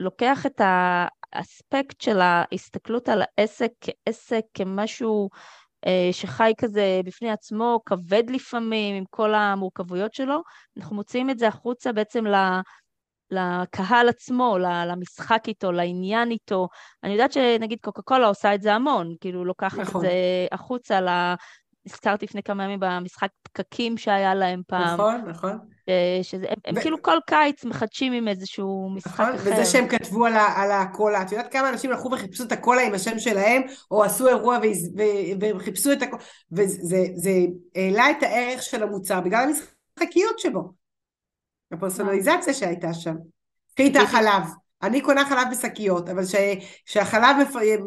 [0.00, 0.60] לוקח את
[1.32, 5.28] האספקט של ההסתכלות על העסק כעסק, כמשהו
[5.86, 10.42] אה, שחי כזה בפני עצמו, כבד לפעמים, עם כל המורכבויות שלו,
[10.76, 12.60] אנחנו מוציאים את זה החוצה בעצם ל...
[13.32, 16.68] לקהל עצמו, למשחק איתו, לעניין איתו.
[17.04, 20.04] אני יודעת שנגיד קוקה קולה עושה את זה המון, כאילו לוקחת נכון.
[20.04, 20.16] את זה
[20.52, 20.98] החוצה
[21.86, 24.94] הזכרתי לפני כמה ימים במשחק פקקים שהיה להם פעם.
[24.94, 25.58] נכון, נכון.
[26.22, 26.80] שזה, הם, ו...
[26.80, 29.50] כאילו כל קיץ מחדשים עם איזשהו משחק נכון, אחר.
[29.52, 32.82] וזה שהם כתבו על, ה, על הקולה, את יודעת כמה אנשים הלכו וחיפשו את הקולה
[32.82, 34.58] עם השם שלהם, או עשו אירוע
[35.40, 37.30] והם חיפשו את הקולה, וזה
[37.74, 40.72] העלה את הערך של המוצר בגלל המשחקיות שבו.
[41.72, 43.14] הפרסונליזציה שהייתה שם.
[43.74, 44.61] קחי את החלב.
[44.82, 46.34] אני קונה חלב בשקיות, אבל ש,
[46.86, 47.36] שהחלב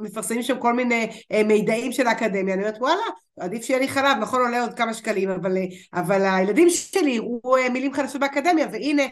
[0.01, 3.01] מפרסמים שם כל מיני אה, מידעים של האקדמיה, אני אומרת וואלה,
[3.39, 7.57] עדיף שיהיה לי חלב, נכון עולה עוד כמה שקלים, אבל, אה, אבל הילדים שלי יראו
[7.57, 9.03] אה, מילים חדשות באקדמיה, והנה,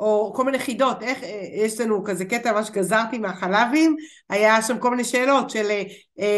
[0.00, 1.18] או כל מיני חידות, איך,
[1.52, 3.96] יש לנו כזה קטע, מה שגזרתי מהחלבים,
[4.30, 5.68] היה שם כל מיני שאלות של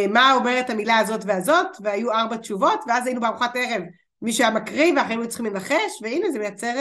[0.08, 3.82] מה אומרת המילה הזאת והזאת, והיו ארבע תשובות, ואז היינו בארוחת ערב,
[4.22, 6.74] מי שהיה מקריא, ואחרים היו צריכים לנחש, והנה זה מייצר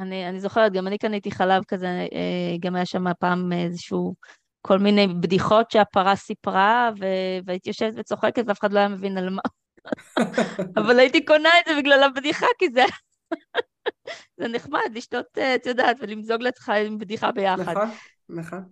[0.00, 4.14] אני, אני זוכרת, גם אני קניתי חלב כזה, אה, גם היה שם פעם איזשהו,
[4.62, 7.04] כל מיני בדיחות שהפרה סיפרה, ו...
[7.44, 9.42] והייתי יושבת וצוחקת ואף אחד לא היה מבין על מה.
[10.78, 12.84] אבל הייתי קונה את זה בגלל הבדיחה, כי זה...
[14.40, 17.74] זה נחמד לשתות, אה, את יודעת, ולמזוג לעצמך עם בדיחה ביחד.
[17.74, 17.88] נכון,
[18.28, 18.68] נכון.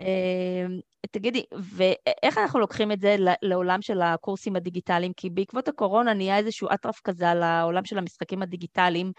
[1.10, 5.12] תגידי, ואיך אנחנו לוקחים את זה לעולם של הקורסים הדיגיטליים?
[5.16, 9.12] כי בעקבות הקורונה נהיה איזשהו אטרף כזה על העולם של המשחקים הדיגיטליים,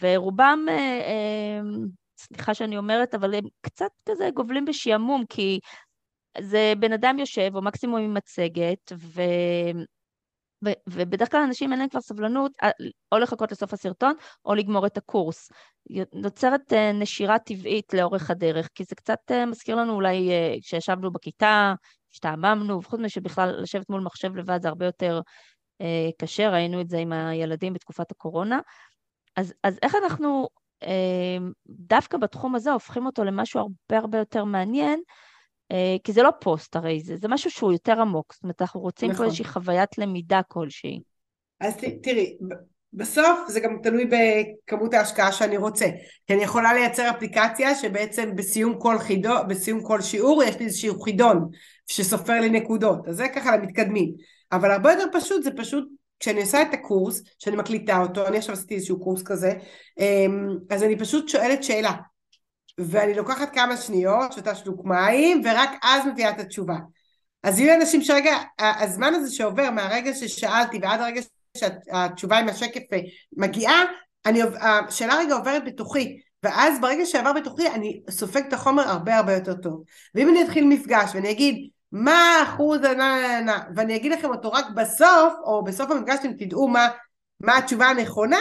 [0.00, 1.60] ורובם, אה, אה,
[2.18, 5.60] סליחה שאני אומרת, אבל הם קצת כזה גובלים בשעמום, כי
[6.40, 9.22] זה בן אדם יושב, או מקסימום עם מצגת, ו...
[10.64, 12.70] ו- ובדרך כלל אנשים אין להם כבר סבלנות אה,
[13.12, 15.50] או לחכות לסוף הסרטון או לגמור את הקורס.
[16.12, 20.30] נוצרת אה, נשירה טבעית לאורך הדרך, כי זה קצת אה, מזכיר לנו אולי
[20.62, 21.74] כשישבנו בכיתה,
[22.12, 25.20] השתעממנו, וחוץ מזה שבכלל לשבת מול מחשב לבד זה הרבה יותר
[26.18, 28.60] קשה, ראינו את זה עם הילדים בתקופת הקורונה.
[29.36, 30.48] אז, אז איך אנחנו
[31.68, 35.14] דווקא בתחום הזה הופכים אותו למשהו הרבה הרבה יותר מעניין, אה,
[36.04, 39.10] כי זה לא פוסט הרי, זה, זה משהו שהוא יותר עמוק, זאת אומרת, אנחנו רוצים
[39.10, 39.18] נכון.
[39.18, 41.00] פה איזושהי חוויית למידה כלשהי.
[41.60, 42.36] אז ת, תראי,
[42.92, 45.86] בסוף זה גם תלוי בכמות ההשקעה שאני רוצה.
[46.26, 51.00] כי אני יכולה לייצר אפליקציה שבעצם בסיום כל, חידו, בסיום כל שיעור יש לי איזשהו
[51.00, 51.48] חידון
[51.86, 53.08] שסופר לי נקודות.
[53.08, 54.12] אז זה ככה למתקדמים.
[54.52, 55.88] אבל הרבה יותר פשוט זה פשוט
[56.20, 59.52] כשאני עושה את הקורס, שאני מקליטה אותו, אני עכשיו עשיתי איזשהו קורס כזה,
[59.98, 61.92] אמ, אז אני פשוט שואלת שאלה.
[62.86, 66.74] ואני לוקחת כמה שניות, שותה שלוק מים, ורק אז מביאה את התשובה.
[67.42, 71.20] אז יהיו אנשים שרגע, הזמן הזה שעובר מהרגע ששאלתי ועד הרגע
[71.56, 72.80] שהתשובה עם השקף
[73.36, 73.84] מגיעה,
[74.26, 79.32] אני, השאלה רגע עוברת בתוכי, ואז ברגע שעבר בתוכי אני סופג את החומר הרבה הרבה
[79.32, 79.82] יותר טוב.
[80.14, 84.52] ואם אני אתחיל מפגש ואני אגיד מה אחוז הנה נה נה ואני אגיד לכם אותו
[84.52, 86.88] רק בסוף, או בסוף המפגש אתם תדעו מה,
[87.40, 88.40] מה התשובה הנכונה,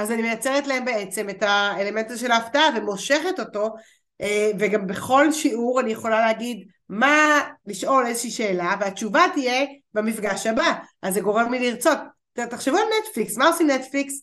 [0.00, 3.74] אז אני מייצרת להם בעצם את האלמנט הזה של ההפתעה ומושכת אותו,
[4.20, 10.72] אה, וגם בכל שיעור אני יכולה להגיד מה, לשאול איזושהי שאלה, והתשובה תהיה במפגש הבא,
[11.02, 11.98] אז זה גורם לי לרצות.
[12.32, 14.22] תחשבו על נטפליקס, מה עושים נטפליקס?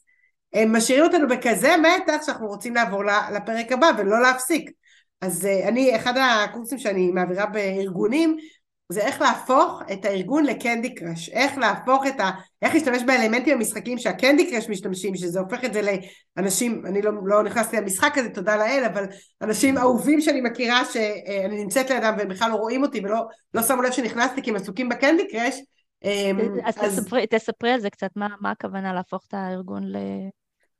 [0.54, 3.04] הם משאירים אותנו בכזה מתח שאנחנו רוצים לעבור
[3.36, 4.72] לפרק הבא ולא להפסיק.
[5.22, 8.38] אז אה, אני, אחד הקורסים שאני מעבירה בארגונים,
[8.90, 12.32] זה איך להפוך את הארגון לקנדי קראש, איך להפוך את ה...
[12.62, 15.82] איך להשתמש באלמנטים המשחקיים שהקנדי קראש משתמשים, שזה הופך את זה
[16.38, 19.06] לאנשים, אני לא, לא נכנסתי למשחק הזה, תודה לאל, אבל
[19.42, 23.82] אנשים אהובים שאני מכירה, שאני נמצאת לידם והם בכלל לא רואים אותי ולא לא שמו
[23.82, 25.56] לב שנכנסתי כי הם עסוקים בקנדי קראש.
[26.04, 27.00] אמ, אז, אז...
[27.00, 29.98] תספרי, תספרי על זה קצת, מה, מה הכוונה להפוך את הארגון ל...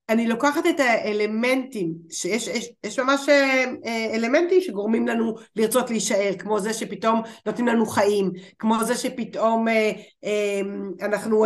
[0.10, 6.60] אני לוקחת את האלמנטים, שיש יש, יש ממש אה, אלמנטים שגורמים לנו לרצות להישאר, כמו
[6.60, 9.92] זה שפתאום נותנים לנו חיים, כמו זה שפתאום אה,
[10.24, 10.62] אה,
[11.02, 11.46] אנחנו,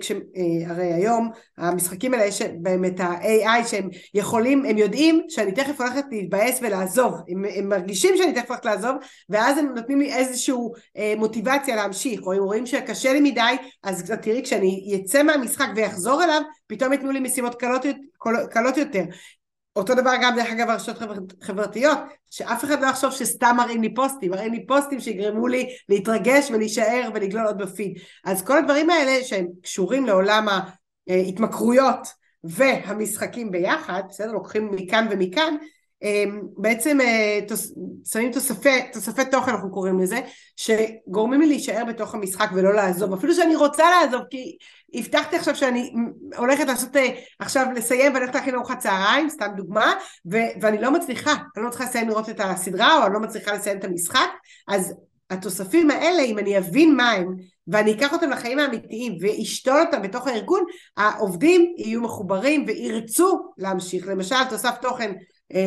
[0.00, 0.12] כש,
[0.66, 6.04] הרי היום המשחקים האלה יש בהם את ה-AI שהם יכולים, הם יודעים שאני תכף הולכת
[6.10, 8.96] להתבאס ולעזוב, הם, הם מרגישים שאני תכף הולכת לעזוב,
[9.28, 10.54] ואז הם נותנים לי איזושהי
[11.16, 16.42] מוטיבציה להמשיך, או אם רואים שקשה לי מדי, אז תראי כשאני אצא מהמשחק ואחזור אליו,
[16.68, 17.82] פתאום ייתנו לי משימות קלות
[18.50, 19.02] קלות יותר.
[19.76, 20.98] אותו דבר גם דרך אגב הרשתות
[21.42, 21.98] חברתיות,
[22.30, 27.10] שאף אחד לא יחשוב שסתם מראים לי פוסטים, מראים לי פוסטים שיגרמו לי להתרגש ולהישאר
[27.14, 27.98] ולגלול עוד בפיד.
[28.24, 30.46] אז כל הדברים האלה שהם קשורים לעולם
[31.08, 32.08] ההתמכרויות
[32.44, 34.32] והמשחקים ביחד, בסדר?
[34.32, 35.54] לוקחים מכאן ומכאן,
[36.56, 37.38] בעצם אה,
[38.04, 40.20] שמים תוספי, תוספי תוכן אנחנו קוראים לזה,
[40.56, 44.56] שגורמים לי להישאר בתוך המשחק ולא לעזוב, אפילו שאני רוצה לעזוב כי
[44.94, 45.92] הבטחתי עכשיו שאני
[46.36, 47.08] הולכת לעשות אה,
[47.38, 49.94] עכשיו לסיים וללכת להכין ארוחת צהריים, סתם דוגמה,
[50.32, 53.52] ו- ואני לא מצליחה, אני לא מצליחה לסיים לראות את הסדרה או אני לא מצליחה
[53.52, 54.28] לסיים את המשחק,
[54.68, 54.94] אז
[55.30, 57.36] התוספים האלה, אם אני אבין מה הם
[57.68, 60.64] ואני אקח אותם לחיים האמיתיים ואשתול אותם בתוך הארגון,
[60.96, 64.06] העובדים יהיו מחוברים וירצו להמשיך.
[64.06, 65.12] למשל, תוסף תוכן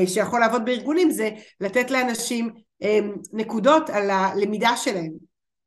[0.05, 1.29] שיכול לעבוד בארגונים זה
[1.61, 2.49] לתת לאנשים
[2.83, 2.99] אה,
[3.33, 5.11] נקודות על הלמידה שלהם,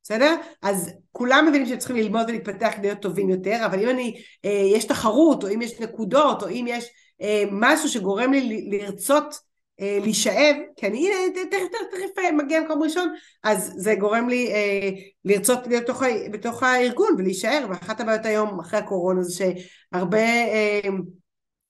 [0.02, 0.36] בסדר?
[0.62, 4.62] אז כולם מבינים שהם צריכים ללמוד ולהתפתח כדי להיות טובים יותר, אבל אם אני, אה,
[4.74, 6.88] יש תחרות, או אם יש נקודות, או אם יש
[7.50, 9.38] משהו שגורם לי לרצות
[9.78, 11.10] להישאב, כי אני
[11.50, 14.90] תכף מגיע למקום ראשון, אז זה גורם לי אה,
[15.24, 19.44] לרצות להיות בתוך, בתוך הארגון ולהישאר, ואחת הבעיות היום אחרי הקורונה זה
[19.92, 20.80] שהרבה אה,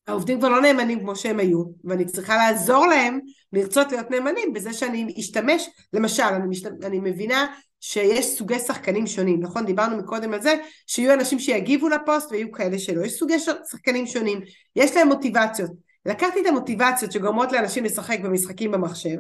[0.07, 3.21] העובדים כבר לא נאמנים כמו שהם היו, ואני צריכה לעזור להם
[3.53, 6.71] לרצות להיות נאמנים בזה שאני אשתמש, למשל, אני, משת...
[6.85, 7.47] אני מבינה
[7.81, 9.67] שיש סוגי שחקנים שונים, נכון?
[9.67, 10.55] דיברנו מקודם על זה
[10.87, 13.39] שיהיו אנשים שיגיבו לפוסט ויהיו כאלה שלא, יש סוגי
[13.71, 14.41] שחקנים שונים,
[14.77, 15.71] יש להם מוטיבציות.
[16.07, 19.17] לקחתי את המוטיבציות שגורמות לאנשים לשחק במשחקים במחשב,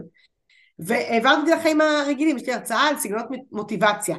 [0.79, 4.17] והעברתי לחיים הרגילים, יש לי הרצאה על סגנונות מוטיבציה.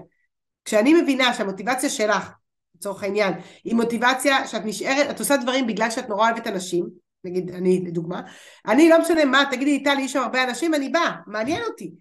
[0.66, 2.32] כשאני מבינה שהמוטיבציה שלך
[2.76, 3.34] לצורך העניין,
[3.64, 6.86] היא מוטיבציה שאת נשארת, את עושה דברים בגלל שאת נורא אוהבת אנשים,
[7.24, 8.22] נגיד אני לדוגמה,
[8.68, 11.92] אני לא משנה מה, תגידי לי טלי יש שם הרבה אנשים, אני באה, מעניין אותי.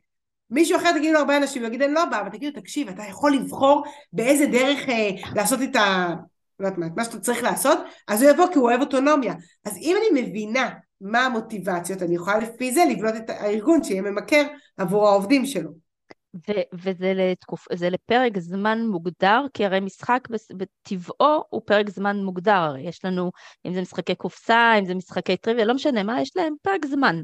[0.51, 2.89] מישהו אחר תגיד לו הרבה אנשים, הוא יגיד אני לא באה, אבל תגיד לו תקשיב,
[2.89, 6.15] אתה יכול לבחור באיזה דרך אה, לעשות את ה...
[6.61, 9.35] לא יודעת מה, מה שאתה צריך לעשות, אז הוא יבוא כי הוא אוהב אוטונומיה.
[9.65, 14.43] אז אם אני מבינה מה המוטיבציות, אני יכולה לפי זה לבנות את הארגון שיהיה ממכר
[14.77, 15.84] עבור העובדים שלו.
[16.35, 17.67] ו- וזה לתקופ...
[17.91, 23.31] לפרק זמן מוגדר, כי הרי משחק בטבעו הוא פרק זמן מוגדר, יש לנו,
[23.67, 27.21] אם זה משחקי קופסה, אם זה משחקי טריוויה, לא משנה מה, יש להם פרק זמן.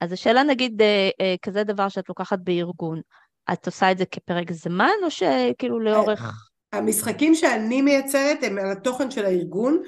[0.00, 3.00] אז השאלה נגיד, אה, אה, כזה דבר שאת לוקחת בארגון,
[3.52, 6.44] את עושה את זה כפרק זמן, או שכאילו לאורך...
[6.72, 9.82] המשחקים שאני מייצרת הם על התוכן של הארגון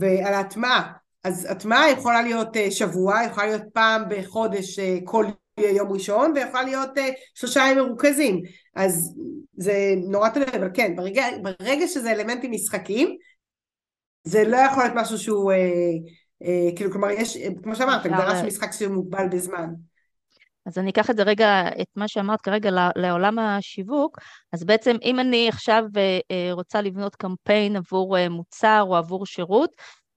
[0.00, 0.92] ועל ההטמעה.
[1.24, 5.26] אז הטמעה יכולה להיות אה, שבוע, יכולה להיות פעם בחודש כל
[5.60, 7.00] יום ראשון ויכולה להיות uh,
[7.34, 8.42] שלושה ימים מרוכזים.
[8.74, 9.14] אז
[9.56, 13.16] זה נורא תלוי אבל כן ברגע, ברגע שזה אלמנטים משחקיים
[14.24, 15.56] זה לא יכול להיות משהו שהוא uh,
[16.42, 19.68] אה, כאילו כלומר יש כמו שאמרת הגדרה של משחק שהוא מוגבל בזמן.
[20.66, 24.18] אז אני אקח את זה רגע, את מה שאמרת כרגע לעולם השיווק,
[24.52, 25.84] אז בעצם אם אני עכשיו
[26.52, 29.70] רוצה לבנות קמפיין עבור מוצר או עבור שירות,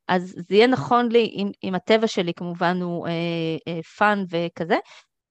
[0.08, 3.08] אז זה יהיה נכון לי, אם, אם הטבע שלי כמובן הוא
[3.98, 4.78] fun וכזה,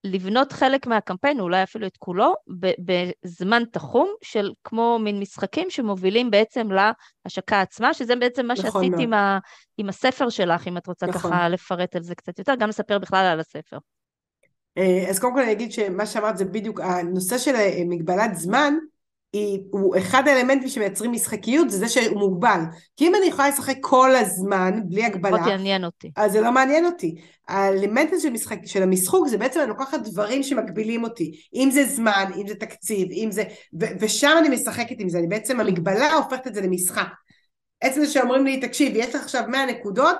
[0.04, 2.34] לבנות חלק מהקמפיין, אולי אפילו את כולו,
[3.24, 6.68] בזמן תחום של כמו מין משחקים שמובילים בעצם
[7.24, 9.38] להשקה עצמה, שזה בעצם מה נכון שעשית עם, ה,
[9.78, 11.30] עם הספר שלך, אם את רוצה נכון.
[11.30, 13.78] ככה לפרט על זה קצת יותר, גם לספר בכלל על הספר.
[14.78, 18.74] אה, אז קודם כל אני אגיד שמה שאמרת זה בדיוק, הנושא של אה, מגבלת זמן,
[19.34, 22.60] היא, הוא אחד האלמנטים שמייצרים משחקיות, זה זה שהוא מוגבל.
[22.96, 26.10] כי אם אני יכולה לשחק כל הזמן, בלי הגבלה, לא תעניין אותי.
[26.16, 27.14] אז זה לא מעניין אותי.
[27.48, 31.32] האלמנט הזה של, משחק, של המשחוק זה בעצם אני לוקחת דברים שמגבילים אותי.
[31.54, 33.44] אם זה זמן, אם זה תקציב, אם זה...
[33.80, 37.08] ו, ושם אני משחקת עם זה, אני בעצם המגבלה הופכת את זה למשחק.
[37.84, 40.16] עצם זה שאומרים לי, תקשיב, יש לך עכשיו 100 נקודות,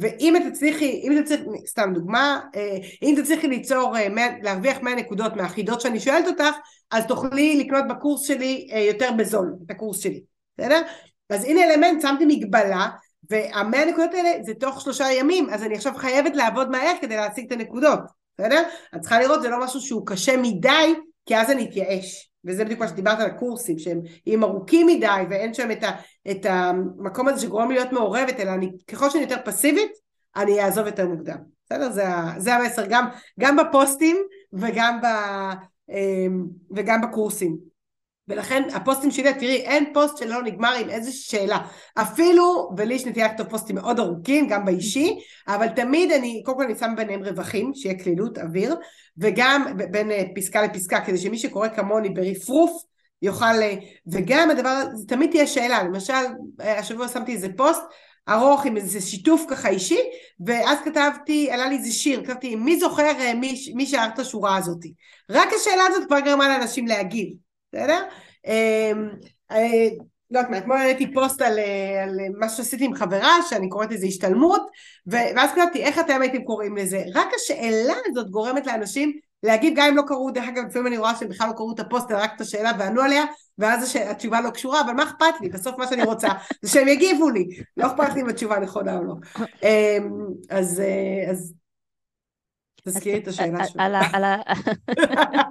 [0.00, 4.94] ואם את תצליחי, אם תצליחי, סתם דוגמה, אה, אם תצליחי ליצור, 100, אה, להרוויח 100
[4.94, 6.56] נקודות מהחידות שאני שואלת אותך,
[6.90, 10.22] אז תוכלי לקנות בקורס שלי אה, יותר בזול, את הקורס שלי,
[10.58, 10.82] בסדר?
[11.30, 12.88] אז הנה אלמנט, שמתי מגבלה,
[13.30, 17.46] והמאה נקודות האלה זה תוך שלושה ימים, אז אני עכשיו חייבת לעבוד מהר כדי להשיג
[17.46, 18.00] את הנקודות,
[18.38, 18.62] בסדר?
[18.96, 20.94] את צריכה לראות, זה לא משהו שהוא קשה מדי,
[21.26, 22.31] כי אז אני אתייאש.
[22.44, 25.90] וזה בדיוק מה שדיברת על הקורסים, שהם ארוכים מדי ואין שם את, ה,
[26.30, 29.92] את המקום הזה שגורם לי להיות מעורבת, אלא אני, ככל שאני יותר פסיבית,
[30.36, 31.36] אני אעזוב יותר מוקדם.
[31.66, 31.90] בסדר?
[31.90, 32.04] זה,
[32.38, 33.06] זה המסר, גם,
[33.40, 34.16] גם בפוסטים
[34.52, 35.06] וגם, ב,
[35.90, 36.44] אמ,
[36.76, 37.71] וגם בקורסים.
[38.28, 41.58] ולכן הפוסטים שלי, תראי, אין פוסט שלא נגמר עם איזו שאלה.
[41.94, 46.64] אפילו, ולי יש נטייה לכתוב פוסטים מאוד ארוכים, גם באישי, אבל תמיד אני, קודם כל
[46.64, 48.76] אני שם ביניהם רווחים, שיהיה כלילות, אוויר,
[49.18, 52.82] וגם בין אה, פסקה לפסקה, כדי שמי שקורא כמוני ברפרוף,
[53.22, 53.74] יוכל, אה,
[54.06, 56.12] וגם הדבר, הזה, תמיד תהיה שאלה, למשל,
[56.60, 57.82] אה, השבוע שמתי איזה פוסט,
[58.28, 60.00] ארוך עם איזה שיתוף ככה אישי,
[60.46, 64.94] ואז כתבתי, עלה לי איזה שיר, כתבתי, מי זוכר מי, מי שאר את השורה הזאתי?
[65.30, 67.41] רק השאלה הזאת כבר גרמה לאנשים להגיב.
[67.72, 68.02] בסדר?
[68.46, 69.08] אמ,
[69.50, 69.88] אה,
[70.30, 73.90] לא יודעת מה, אתמול העליתי פוסט על, אה, על מה שעשיתי עם חברה, שאני קוראת
[73.90, 74.62] לזה השתלמות,
[75.06, 77.02] ואז כתבתי, איך אתם הייתם קוראים לזה?
[77.14, 81.14] רק השאלה הזאת גורמת לאנשים להגיד, גם אם לא קראו, דרך אגב, לפעמים אני רואה
[81.14, 83.24] שהם בכלל לא קראו את הפוסט, אלא רק את השאלה וענו עליה,
[83.58, 85.48] ואז התשובה לא קשורה, אבל מה אכפת לי?
[85.48, 86.28] בסוף מה שאני רוצה
[86.62, 89.14] זה שהם יגיבו לי, לא אכפת לי אם התשובה נכונה או לא.
[89.62, 90.10] אמ,
[90.50, 91.54] אז, אה, אז
[92.84, 93.82] תזכירי את השאלה שלך.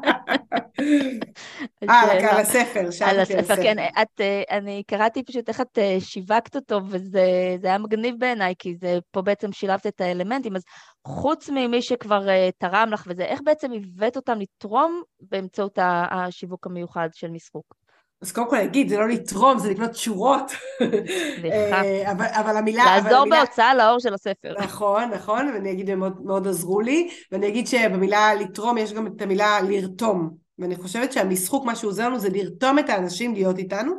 [1.90, 3.78] אה, על הספר, על הספר, כן.
[4.02, 8.76] את, אה, אני קראתי פשוט איך את אה, שיווקת אותו, וזה היה מגניב בעיניי, כי
[8.76, 10.64] זה, פה בעצם שילבת את האלמנטים, אז
[11.08, 15.80] חוץ ממי שכבר אה, תרם לך וזה, איך בעצם הבאת אותם לתרום באמצעות
[16.12, 17.81] השיווק המיוחד של משחוק?
[18.22, 20.52] אז קודם כל אגיד, זה לא לתרום, זה לקנות שורות.
[21.40, 21.82] סליחה.
[22.12, 22.86] אבל, אבל המילה...
[22.86, 23.38] לעזור אבל המילה...
[23.38, 24.54] בהוצאה לאור של הספר.
[24.64, 29.08] נכון, נכון, ואני אגיד, הם מאוד, מאוד עזרו לי, ואני אגיד שבמילה לתרום יש גם
[29.08, 30.30] את המילה לרתום.
[30.60, 33.92] ואני חושבת שהמשחוק, מה שהוא עוזר לנו זה לרתום את האנשים להיות איתנו,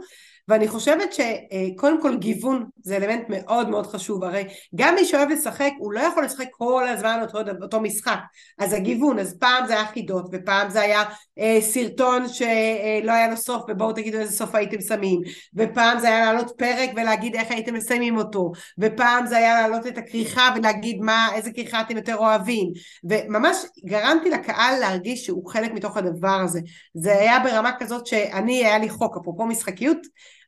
[0.49, 5.71] ואני חושבת שקודם כל גיוון זה אלמנט מאוד מאוד חשוב, הרי גם מי שאוהב לשחק
[5.79, 8.19] הוא לא יכול לשחק כל הזמן אותו, אותו משחק,
[8.59, 11.03] אז הגיוון, אז פעם זה היה חידות ופעם זה היה
[11.39, 15.21] אה, סרטון שלא היה לו סוף ובואו תגידו איזה סוף הייתם שמים,
[15.55, 19.99] ופעם זה היה להעלות פרק ולהגיד איך הייתם מסיימים אותו, ופעם זה היה להעלות את
[19.99, 22.73] הכריכה ולהגיד מה, איזה כריכה אתם יותר אוהבים,
[23.05, 26.61] וממש גרמתי לקהל להרגיש שהוא חלק מתוך הדבר הזה,
[26.95, 29.99] זה היה ברמה כזאת שאני, היה לי חוק, אפרופו משחקיות,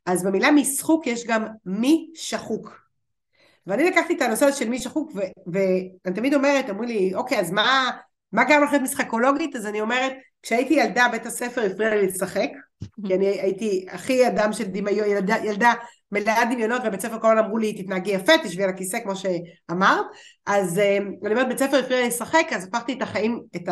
[0.06, 2.84] אז במילה משחוק יש גם מי שחוק.
[3.66, 5.12] ואני לקחתי את הנושא הזה של מי שחוק,
[5.46, 7.90] ואני תמיד אומרת, אמרו לי, אוקיי, אז מה,
[8.32, 9.56] מה גרם לך משחקולוגית?
[9.56, 10.12] אז אני אומרת,
[10.42, 12.48] כשהייתי ילדה, בית הספר הפריע לי לשחק,
[13.06, 15.72] כי אני הייתי הכי אדם של דמיון, ילדה, ילדה
[16.12, 20.06] מלאה דמיונות, ובית ספר כל הזמן אמרו לי, תתנהגי יפה, תשבי על הכיסא, כמו שאמרת.
[20.46, 23.68] אז אה, אני אומרת, בית ספר הפריע לי לשחק, אז הפכתי את החיים, את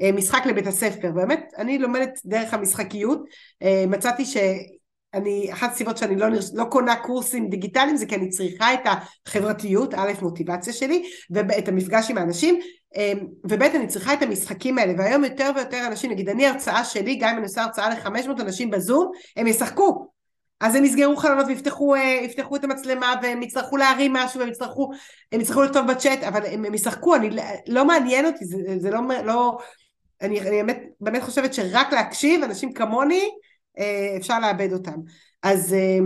[0.00, 1.12] המשחק לבית הספר.
[1.12, 3.22] באמת, אני לומדת דרך המשחקיות.
[3.62, 4.36] אה, מצאתי ש...
[5.16, 8.80] אני, אחת הסיבות שאני לא, לא קונה קורסים דיגיטליים זה כי אני צריכה את
[9.26, 12.60] החברתיות, א', מוטיבציה שלי, ואת המפגש עם האנשים,
[12.96, 17.16] אמ, וב', אני צריכה את המשחקים האלה, והיום יותר ויותר אנשים, נגיד אני הרצאה שלי,
[17.16, 20.06] גם אם אני עושה הרצאה ל-500 אנשים בזום, הם ישחקו.
[20.60, 24.90] אז הם יסגרו חלונות ויפתחו אה, את המצלמה והם יצטרכו להרים משהו והם יצטרכו,
[25.32, 27.30] הם יצטרכו לכתוב בצ'אט אבל הם, הם ישחקו, אני,
[27.66, 29.58] לא מעניין אותי, זה, זה לא, לא
[30.22, 33.30] אני, אני באמת, באמת חושבת שרק להקשיב, אנשים כמוני
[34.16, 35.00] אפשר לאבד אותם.
[35.42, 35.98] אז, אה,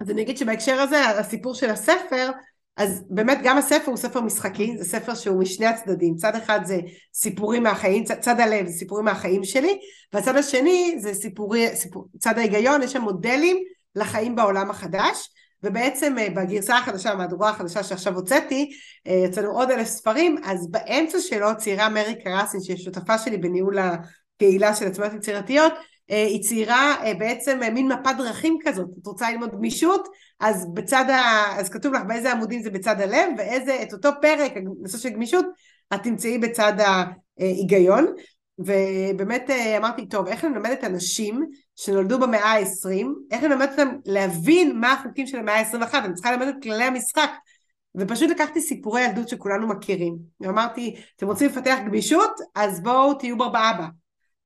[0.00, 2.30] אז אני אגיד שבהקשר הזה, הסיפור של הספר,
[2.76, 6.80] אז באמת גם הספר הוא ספר משחקי, זה ספר שהוא משני הצדדים, צד אחד זה
[7.14, 9.78] סיפורים מהחיים, צד, צד הלב זה סיפורים מהחיים שלי,
[10.12, 13.56] והצד השני זה סיפורי, סיפור, צד ההיגיון, יש שם מודלים
[13.94, 15.28] לחיים בעולם החדש,
[15.62, 18.70] ובעצם אה, בגרסה החדשה, המהדורה החדשה שעכשיו הוצאתי,
[19.06, 24.74] יצאנו עוד אלף ספרים, אז באמצע שלו ציירה מרי קרסין, שהיא שותפה שלי בניהול הקהילה
[24.74, 25.72] של עצמאיות יצירתיות,
[26.08, 30.08] היא ציירה בעצם מין מפת דרכים כזאת, את רוצה ללמוד גמישות,
[30.40, 31.20] אז בצד ה...
[31.58, 34.52] אז כתוב לך באיזה עמודים זה בצד הלב, ואיזה, את אותו פרק,
[34.82, 35.46] נושא של גמישות,
[35.94, 36.72] את תמצאי בצד
[37.38, 38.06] ההיגיון,
[38.58, 41.46] ובאמת אה, אמרתי, טוב, איך אני לומדת אנשים
[41.76, 46.48] שנולדו במאה ה-20, איך לומדת אותם להבין מה החוקים של המאה ה-21, אני צריכה ללמד
[46.48, 47.30] את כללי המשחק.
[47.98, 50.16] ופשוט לקחתי סיפורי ילדות שכולנו מכירים.
[50.40, 52.30] ואמרתי, אתם רוצים לפתח גמישות?
[52.54, 53.86] אז בואו תהיו בר באבא.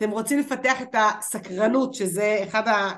[0.01, 2.91] אתם רוצים לפתח את הסקרנות, שזה אחד ה, אה,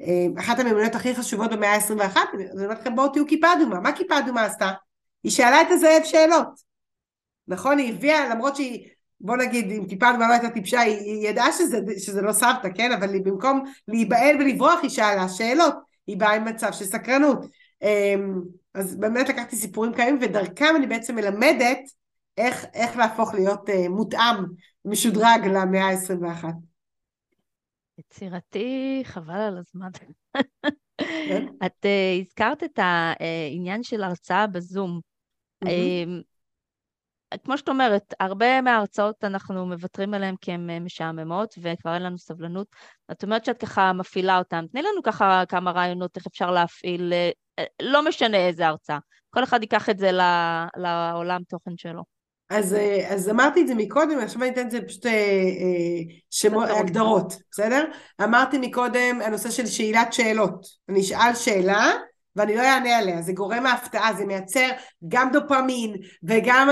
[0.00, 3.80] אה, אחת המיומנויות הכי חשובות במאה ה-21, אני אומרת לכם, בואו תהיו כיפה אדומה.
[3.80, 4.70] מה כיפה אדומה עשתה?
[5.24, 6.48] היא שאלה את הזאב שאלות.
[7.48, 7.78] נכון?
[7.78, 8.88] היא הביאה, למרות שהיא,
[9.20, 12.68] בוא נגיד, אם טיפה כבר לא הייתה טיפשה, היא, היא ידעה שזה, שזה לא סבתא,
[12.74, 12.92] כן?
[12.92, 15.74] אבל היא, במקום להיבהל ולברוח, היא שאלה שאלות.
[16.06, 17.38] היא באה עם מצב של סקרנות.
[17.82, 18.40] אמ,
[18.74, 21.78] אז באמת לקחתי סיפורים קיימים, ודרכם אני בעצם מלמדת
[22.38, 24.36] איך, איך להפוך להיות uh, מותאם,
[24.88, 26.44] משודרג למאה ה-21.
[27.98, 29.90] יצירתי, חבל על הזמן.
[31.28, 31.46] כן?
[31.66, 35.00] את uh, הזכרת את העניין של הרצאה בזום.
[35.64, 35.68] Mm-hmm.
[37.44, 42.18] כמו שאת אומרת, הרבה מההרצאות אנחנו מוותרים עליהן כי הן אה, משעממות וכבר אין לנו
[42.18, 42.66] סבלנות.
[43.12, 44.66] את אומרת שאת ככה מפעילה אותן.
[44.72, 48.98] תני לנו ככה כמה רעיונות איך אפשר להפעיל, אה, לא משנה איזה הרצאה.
[49.30, 50.10] כל אחד ייקח את זה
[50.76, 52.17] לעולם תוכן שלו.
[52.50, 52.76] אז,
[53.08, 55.06] אז אמרתי את זה מקודם, עכשיו אני אתן את זה פשוט
[56.30, 57.84] שמות, הגדרות, בסדר?
[58.22, 60.66] אמרתי מקודם הנושא של שאלת שאלות.
[60.88, 61.92] אני אשאל שאלה,
[62.36, 64.68] ואני לא אענה עליה, זה גורם ההפתעה, זה מייצר
[65.08, 66.68] גם דופמין וגם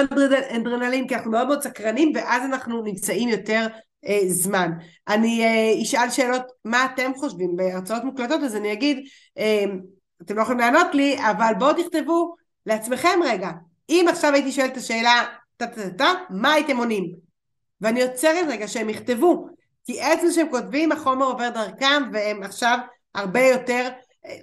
[0.50, 3.66] אנדרנלין, כי אנחנו מאוד מאוד סקרנים, ואז אנחנו נמצאים יותר
[4.06, 4.70] אה, זמן.
[5.08, 9.06] אני אה, אשאל שאלות, מה אתם חושבים בהרצאות מוקלטות, אז אני אגיד,
[9.38, 9.64] אה,
[10.22, 12.34] אתם לא יכולים לענות לי, אבל בואו תכתבו
[12.66, 13.50] לעצמכם רגע,
[13.88, 15.24] אם עכשיו הייתי שואלת את השאלה,
[15.56, 17.12] טה-טה-טה, מה הייתם עונים?
[17.80, 19.48] ואני עוצרת רגע שהם יכתבו,
[19.84, 22.78] כי עצם שהם כותבים, החומר עובר דרכם, והם עכשיו
[23.14, 23.88] הרבה יותר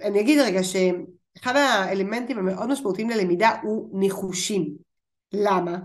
[0.02, 4.74] אני אגיד רגע שאחד האלמנטים המאוד משמעותיים ללמידה הוא ניחושים.
[5.32, 5.78] למה?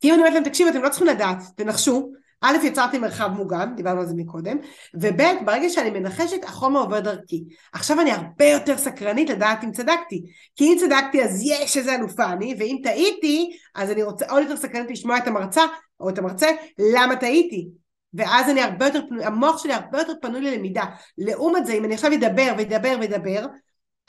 [0.00, 2.12] כי אם אני אומרת להם, תקשיבו, אתם לא צריכים לדעת, תנחשו.
[2.42, 4.56] א', יצרתי מרחב מוגן, דיברנו על זה מקודם,
[4.94, 7.44] וב', ברגע שאני מנחשת, החומר עובר דרכי.
[7.72, 10.22] עכשיו אני הרבה יותר סקרנית לדעת אם צדקתי.
[10.56, 14.56] כי אם צדקתי אז יש איזה אלופה אני, ואם טעיתי, אז אני רוצה עוד יותר
[14.56, 15.62] סקרנית לשמוע את המרצה,
[16.00, 16.46] או את המרצה,
[16.94, 17.68] למה טעיתי.
[18.14, 20.84] ואז אני הרבה יותר פנוי, המוח שלי הרבה יותר פנוי ללמידה.
[21.18, 23.46] לעומת זה, אם אני עכשיו אדבר ואדבר ואדבר,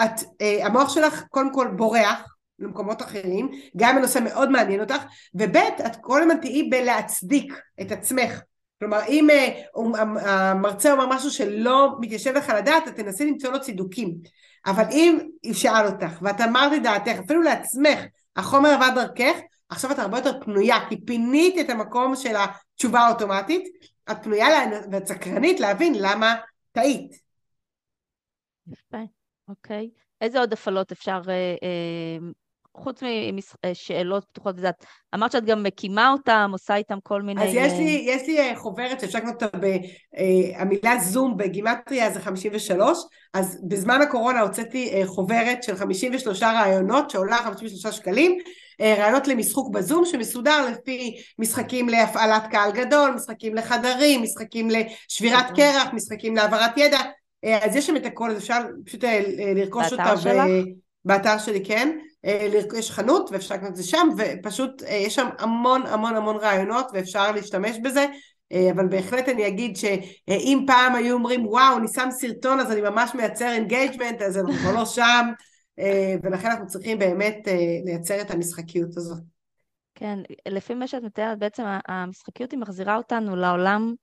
[0.03, 5.03] את, אה, המוח שלך קודם כל בורח למקומות אחרים, גם הנושא מאוד מעניין אותך,
[5.33, 8.41] וב' את כל הזמן תהיי בלהצדיק את עצמך.
[8.79, 9.61] כלומר, אם אה,
[10.31, 14.15] המרצה אומר משהו שלא מתיישב לך לדעת, את תנסי למצוא לו צידוקים.
[14.65, 15.19] אבל אם
[15.53, 17.99] שאל אותך, ואת אמרת את דעתך, אפילו לעצמך,
[18.35, 19.37] החומר עבד דרכך,
[19.69, 23.63] עכשיו את הרבה יותר פנויה, כי פינית את המקום של התשובה האוטומטית,
[24.11, 24.47] את פנויה
[24.91, 26.35] ואת סקרנית להבין למה
[26.71, 27.11] טעית.
[28.67, 28.97] יפה,
[29.47, 29.89] אוקיי.
[30.21, 32.17] איזה עוד הפעלות אפשר, אה, אה,
[32.77, 32.99] חוץ
[33.65, 37.43] משאלות פתוחות וזה, את אמרת שאת גם מקימה אותם, עושה איתם כל מיני...
[37.43, 39.57] אז יש לי, יש לי אה, חוברת שאפשר לקנות אותה,
[40.55, 42.99] המילה זום בגימטריה זה 53,
[43.33, 48.37] אז בזמן הקורונה הוצאתי חוברת של 53 רעיונות שעולה 53 שקלים,
[48.81, 55.73] אה, רעיונות למשחוק בזום שמסודר לפי משחקים להפעלת קהל גדול, משחקים לחדרים, משחקים לשבירת אוקיי.
[55.73, 56.99] קרח, משחקים להעברת ידע,
[57.43, 59.21] אה, אז יש שם את הכל, אז אפשר פשוט אה,
[59.55, 60.03] לרכוש אותה.
[60.03, 60.43] באתר שלך?
[61.05, 61.97] באתר שלי, כן.
[62.77, 67.31] יש חנות ואפשר לקנות את זה שם, ופשוט יש שם המון המון המון רעיונות ואפשר
[67.31, 68.05] להשתמש בזה.
[68.71, 73.15] אבל בהחלט אני אגיד שאם פעם היו אומרים וואו אני שם סרטון אז אני ממש
[73.15, 75.25] מייצר engagement אז אנחנו כבר לא שם
[75.79, 77.53] אה, ולכן אנחנו צריכים באמת אה,
[77.85, 79.19] לייצר את המשחקיות הזאת.
[79.95, 83.93] כן, לפי מה שאת מתארת, בעצם המשחקיות היא מחזירה אותנו לעולם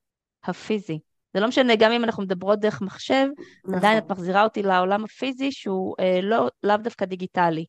[0.45, 0.99] הפיזי.
[1.35, 3.27] זה לא משנה, גם אם אנחנו מדברות דרך מחשב,
[3.65, 3.75] נכון.
[3.75, 7.65] עדיין את מחזירה אותי לעולם הפיזי שהוא אה, לא, לאו דווקא דיגיטלי.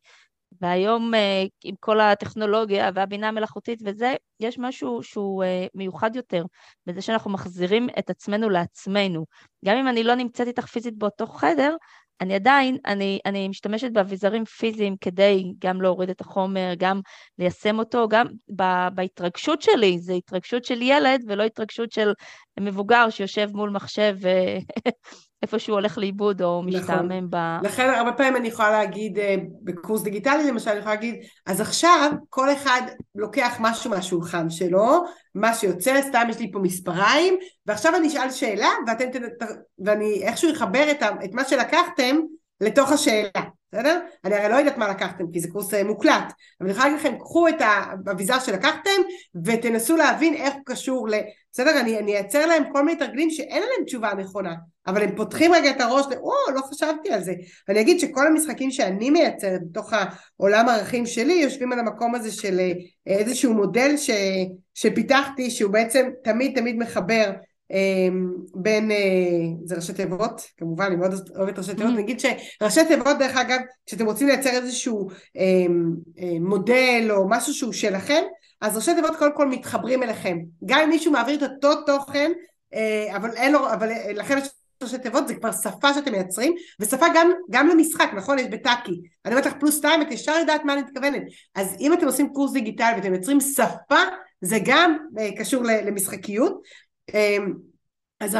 [0.65, 6.45] והיום אה, עם כל הטכנולוגיה והבינה המלאכותית וזה, יש משהו שהוא אה, מיוחד יותר,
[6.85, 9.25] בזה שאנחנו מחזירים את עצמנו לעצמנו.
[9.65, 11.75] גם אם אני לא נמצאת איתך פיזית באותו חדר,
[12.21, 17.01] אני עדיין, אני, אני משתמשת באביזרים פיזיים כדי גם להוריד את החומר, גם
[17.39, 18.63] ליישם אותו, גם ב,
[18.95, 22.13] בהתרגשות שלי, זה התרגשות של ילד ולא התרגשות של
[22.59, 24.15] מבוגר שיושב מול מחשב
[25.45, 26.81] איפה שהוא הולך לאיבוד או נכון.
[26.81, 27.29] משתעמם נכון.
[27.29, 27.65] ב...
[27.65, 31.15] לכן הרבה פעמים אני יכולה להגיד, אה, בקורס דיגיטלי למשל, אני יכולה להגיד,
[31.45, 32.81] אז עכשיו כל אחד
[33.15, 35.03] לוקח משהו מהשולחן שלו,
[35.35, 39.05] מה שיוצא, סתם יש לי פה מספריים, ועכשיו אני אשאל שאלה, ואתם,
[39.85, 42.15] ואני איכשהו אחבר את, את מה שלקחתם
[42.61, 43.29] לתוך השאלה,
[43.75, 43.99] בסדר?
[44.25, 47.05] אני הרי לא יודעת מה לקחתם כי זה קורס אה, מוקלט, אבל אני יכולה להגיד
[47.05, 49.01] לכם, קחו את האביזר שלקחתם
[49.45, 51.13] ותנסו להבין איך הוא קשור ל...
[51.51, 51.79] בסדר?
[51.79, 54.53] אני, אני אייצר להם כל מיני תרגילים שאין להם תשובה נכונה,
[54.87, 57.33] אבל הם פותחים רגע את הראש, או, לא חשבתי על זה.
[57.67, 62.59] ואני אגיד שכל המשחקים שאני מייצרת בתוך העולם הערכים שלי, יושבים על המקום הזה של
[62.59, 62.73] אה,
[63.07, 64.09] איזשהו מודל ש,
[64.73, 67.31] שפיתחתי, שהוא בעצם תמיד תמיד מחבר
[68.55, 68.97] בין, אה,
[69.65, 71.97] זה ראשי תיבות, כמובן אני מאוד אוהבת ראשי תיבות, mm-hmm.
[71.97, 77.73] נגיד שראשי תיבות דרך אגב, כשאתם רוצים לייצר איזשהו אמ, אה, מודל או משהו שהוא
[77.73, 78.23] שלכם,
[78.61, 82.31] אז ראשי תיבות קודם כל מתחברים אליכם, גם אם מישהו מעביר את אותו תוכן,
[82.73, 84.49] אה, אבל אין לו, אבל לכם יש
[84.83, 88.39] ראשי תיבות, זה כבר שפה שאתם מייצרים, ושפה גם, גם למשחק, נכון?
[88.39, 89.01] יש בטאקי.
[89.25, 91.21] אני אומרת לך פלוס שתיים, את ישר יודעת מה אני מתכוונת.
[91.55, 93.99] אז אם אתם עושים קורס דיגיטלי ואתם מייצרים שפה,
[94.41, 94.97] זה גם
[95.37, 96.61] קשור למשחקיות, אמ,
[98.19, 98.37] אז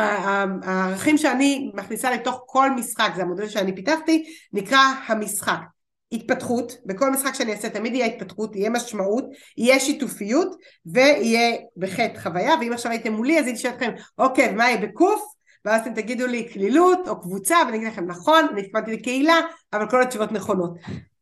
[0.64, 5.60] הערכים שאני מכניסה לתוך כל משחק, זה המודל שאני פיתחתי, נקרא המשחק.
[6.12, 9.26] התפתחות, בכל משחק שאני אעשה תמיד יהיה התפתחות, יהיה משמעות,
[9.58, 10.56] יהיה שיתופיות
[10.86, 15.36] ויהיה בחטא חוויה, ואם עכשיו הייתם מולי אז הייתי שואלת לכם, אוקיי, מה יהיה בקוף?
[15.66, 19.40] ואז אתם תגידו לי כלילות או קבוצה, ואני אגיד לכם נכון, אני התכוונתי לקהילה,
[19.74, 20.72] אבל כל התשובות נכונות.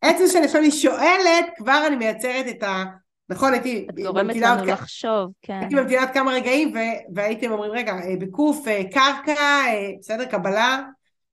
[0.01, 2.83] עצם שאני שואלת, כבר אני מייצרת את ה...
[3.29, 3.87] נכון, הייתי...
[3.89, 5.53] את גורמת לנו לחשוב, כן.
[5.53, 6.73] הייתי ממתינה עוד כמה רגעים
[7.15, 10.83] והייתם אומרים, רגע, אה, בקוף, אה, קרקע, אה, בסדר, קבלה,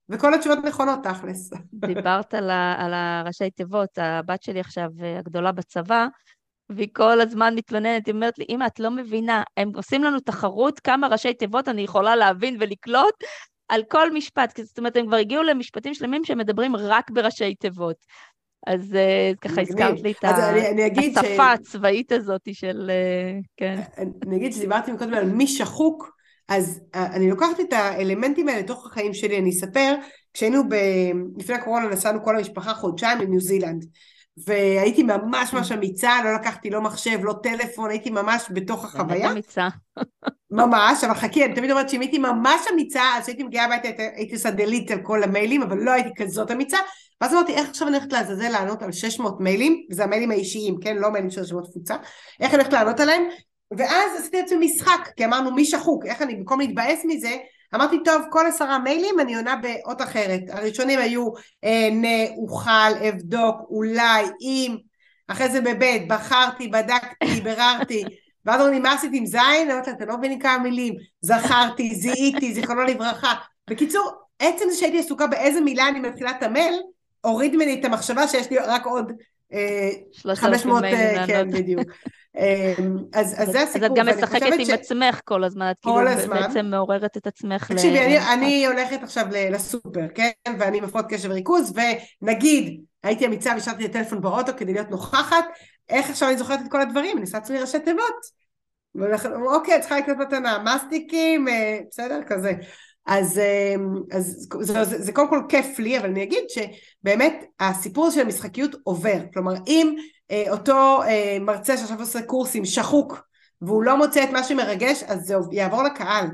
[0.09, 1.53] וכל התשובות נכונות תכלס.
[1.73, 4.89] דיברת על, על הראשי תיבות, הבת שלי עכשיו
[5.19, 6.07] הגדולה בצבא,
[6.69, 10.79] והיא כל הזמן מתלוננת, היא אומרת לי, אמא, את לא מבינה, הם עושים לנו תחרות
[10.79, 13.23] כמה ראשי תיבות אני יכולה להבין ולקלוט
[13.69, 17.95] על כל משפט, זאת אומרת, הם כבר הגיעו למשפטים שלמים שמדברים רק בראשי תיבות.
[18.67, 22.91] אז uh, ככה הזכרת לי את השפה הצבאית הזאת של...
[22.91, 23.81] Uh, כן.
[24.27, 26.11] אני אגיד שדיברתי קודם על מי שחוק,
[26.47, 29.95] אז אני לוקחת את האלמנטים האלה לתוך החיים שלי, אני אספר,
[30.33, 30.75] כשהיינו ב...
[31.37, 33.85] לפני הקורונה נסענו כל המשפחה חודשיים לניו זילנד.
[34.47, 39.19] והייתי ממש ממש אמיצה, לא לקחתי לא מחשב, לא טלפון, הייתי ממש בתוך החוויה.
[39.19, 39.67] באמת אמיצה.
[40.51, 44.35] ממש, אבל חכי, אני תמיד אומרת שאם הייתי ממש אמיצה, אז כשהייתי מגיעה הביתה הייתי
[44.35, 46.77] עושה דליט על כל המיילים, אבל לא הייתי כזאת אמיצה,
[47.21, 50.97] ואז אמרתי, איך עכשיו אני הולכת לעזאזל לענות על 600 מיילים, וזה המיילים האישיים, כן?
[50.97, 51.95] לא מיילים של רשימות תפוצה,
[52.39, 53.23] איך אני הולכת לענות עליהם?
[53.77, 57.37] ואז עשיתי לעצמי משחק, כי אמרנו מי שחוק, איך אני, במקום להתבאס מזה,
[57.75, 60.41] אמרתי, טוב, כל עשרה מיילים אני עונה באות אחרת.
[60.49, 61.29] הראשונים היו
[61.63, 64.77] אענה, אה, אוכל, אבדוק, אולי, אם,
[65.27, 68.03] אחרי זה בבית, בחרתי, בדקתי, ביררתי.
[68.45, 69.71] ואז אומרים לי, מה עשית עם זין?
[69.71, 70.93] אמרתי לה, אתם לא מבינים כמה מילים.
[71.21, 73.33] זכרתי, זיהיתי, זיכרונו לברכה.
[73.69, 76.81] בקיצור, עצם זה שהייתי עסוקה באיזה מילה אני מתחילה את המייל,
[77.21, 79.11] הוריד ממני את המחשבה שיש לי רק עוד
[80.35, 81.87] 500, אה, כן, בדיוק.
[82.37, 83.85] אמ, אז, אז זה הסיפור.
[83.85, 84.69] אז את גם משחקת עם ש...
[84.69, 86.41] עצמך כל הזמן, את כאילו הזמן.
[86.41, 87.71] בעצם מעוררת את עצמך.
[87.71, 87.97] תקשיבי, ל...
[87.97, 90.29] אני, אני הולכת עכשיו לסופר, כן?
[90.59, 91.73] ואני מפרעות קשב וריכוז,
[92.21, 95.45] ונגיד, הייתי אמיצה והשארתי את הטלפון באוטו כדי להיות נוכחת,
[95.89, 97.17] איך עכשיו אני זוכרת את כל הדברים?
[97.17, 98.41] אני עושה לעצמי ראשי תיבות.
[99.55, 102.19] אוקיי, צריכה לקנות מתנה, מסטיקים, אה, בסדר?
[102.27, 102.53] כזה.
[103.05, 108.11] אז, אמ, אז זה, זה, זה קודם כל כיף לי, אבל אני אגיד שבאמת הסיפור
[108.11, 109.19] של המשחקיות עובר.
[109.33, 109.95] כלומר, אם
[110.31, 113.23] אה, אותו אה, מרצה שעכשיו עושה קורסים שחוק,
[113.61, 116.25] והוא לא מוצא את מה שמרגש, אז זה יעבור לקהל.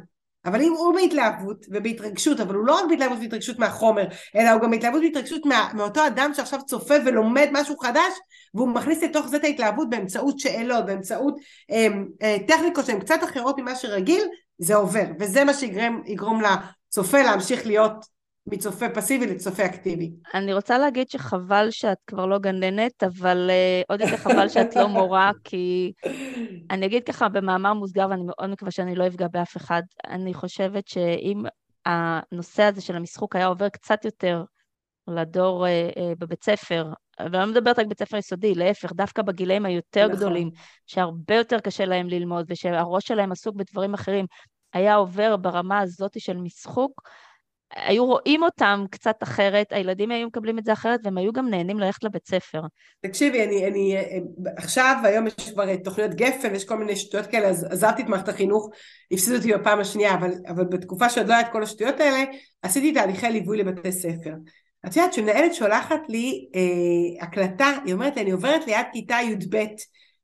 [0.46, 4.04] אבל אם הוא בהתלהבות ובהתרגשות, אבל הוא לא רק בהתלהבות והתרגשות מהחומר,
[4.36, 8.14] אלא הוא גם בהתלהבות והתרגשות מה, מאותו אדם שעכשיו צופה ולומד משהו חדש,
[8.54, 11.36] והוא מכניס לתוך זה את ההתלהבות באמצעות שאלות, באמצעות
[11.72, 11.88] אה,
[12.22, 14.24] אה, טכניקות שהן קצת אחרות ממה שרגיל,
[14.58, 18.06] זה עובר, וזה מה שיגרום לצופה להמשיך להיות
[18.48, 20.12] מצופה פסיבי לצופה אקטיבי.
[20.34, 24.88] אני רוצה להגיד שחבל שאת כבר לא גננת, אבל uh, עוד יותר חבל שאת לא
[24.88, 25.94] מורה, כי
[26.72, 30.88] אני אגיד ככה במאמר מוסגר, ואני מאוד מקווה שאני לא אפגע באף אחד, אני חושבת
[30.88, 31.44] שאם
[31.86, 34.44] הנושא הזה של המשחוק היה עובר קצת יותר
[35.08, 36.86] לדור uh, uh, בבית ספר,
[37.20, 40.16] ואני לא מדברת רק בבית ספר יסודי, להפך, דווקא בגילאים היותר נכון.
[40.16, 40.50] גדולים,
[40.86, 44.26] שהרבה יותר קשה להם ללמוד, ושהראש שלהם עסוק בדברים אחרים,
[44.74, 47.02] היה עובר ברמה הזאת של משחוק,
[47.76, 51.80] היו רואים אותם קצת אחרת, הילדים היו מקבלים את זה אחרת, והם היו גם נהנים
[51.80, 52.62] ללכת לבית ספר.
[53.02, 53.96] תקשיבי, אני, אני
[54.58, 58.30] עכשיו, היום יש כבר תוכניות גפן, יש כל מיני שטויות כאלה, אז עזבתי את מערכת
[58.30, 58.70] החינוך,
[59.12, 62.24] הפסידו אותי בפעם השנייה, אבל, אבל בתקופה שעוד לא היה את כל השטויות האלה,
[62.62, 64.32] עשיתי תהליכי ליווי לבתי ספר.
[64.86, 69.66] את יודעת שמנהלת שולחת לי אה, הקלטה, היא אומרת לי, אני עוברת ליד כיתה י"ב,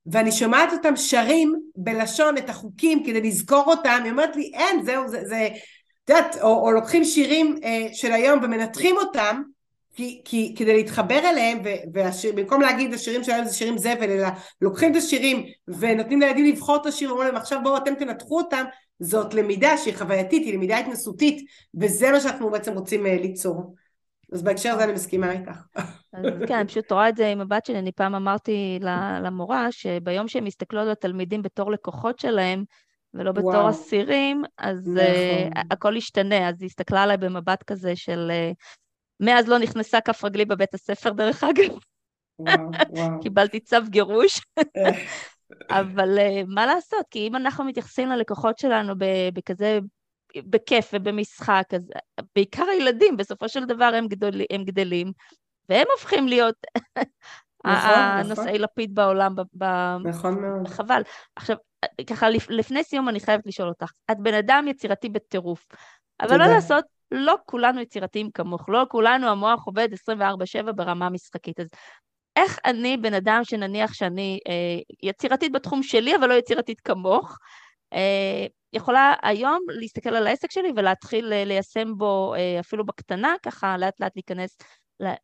[0.05, 5.07] ואני שומעת אותם שרים בלשון את החוקים כדי לזכור אותם, היא אומרת לי, אין, זהו,
[5.07, 5.49] זה, זה,
[6.03, 9.41] את יודעת, או, או לוקחים שירים אה, של היום ומנתחים אותם
[9.95, 11.59] כי, כי, כדי להתחבר אליהם,
[11.93, 14.27] ובמקום להגיד השירים של היום זה שירים זבל, אלא
[14.61, 18.63] לוקחים את השירים ונותנים לילדים לבחור את השיר, ואומרים להם עכשיו בואו אתם תנתחו אותם,
[18.99, 21.45] זאת למידה שהיא חווייתית, היא למידה התנסותית,
[21.81, 23.75] וזה מה שאנחנו בעצם רוצים אה, ליצור.
[24.33, 25.57] אז בהקשר הזה אני מסכימה איתך.
[26.13, 28.79] אז כן, אני פשוט רואה את זה עם הבת שלי, אני פעם אמרתי
[29.23, 32.63] למורה שביום שהם יסתכלו על התלמידים בתור לקוחות שלהם,
[33.13, 33.69] ולא בתור וואו.
[33.69, 35.61] אסירים, אז נכון.
[35.61, 36.49] uh, הכל ישתנה.
[36.49, 38.31] אז היא הסתכלה עליי במבט כזה של...
[38.31, 38.55] Uh,
[39.19, 41.77] מאז לא נכנסה כף רגלי בבית הספר, דרך אגב.
[42.39, 43.19] וואו, וואו.
[43.21, 44.41] קיבלתי צו גירוש.
[45.69, 47.05] אבל uh, מה לעשות?
[47.11, 48.93] כי אם אנחנו מתייחסים ללקוחות שלנו
[49.33, 49.79] בכזה,
[50.37, 51.89] בכיף ובמשחק, אז
[52.35, 55.11] בעיקר הילדים, בסופו של דבר הם, גדול, הם גדלים,
[55.69, 56.55] והם הופכים להיות
[57.65, 58.61] נכון, הנושאי נכון.
[58.61, 59.35] לפיד בעולם.
[60.03, 60.67] נכון מאוד.
[60.67, 61.01] חבל.
[61.35, 61.57] עכשיו,
[62.07, 65.65] ככה לפני סיום אני חייבת לשאול אותך, את בן אדם יצירתי בטירוף,
[66.21, 71.67] אבל לא לעשות, לא כולנו יצירתיים כמוך, לא כולנו המוח עובד 24/7 ברמה משחקית, אז
[72.35, 77.37] איך אני בן אדם שנניח שאני אה, יצירתית בתחום שלי, אבל לא יצירתית כמוך,
[78.73, 83.99] יכולה היום להסתכל על העסק שלי ולהתחיל אה, ליישם בו אה, אפילו בקטנה, ככה לאט
[83.99, 84.57] לאט להיכנס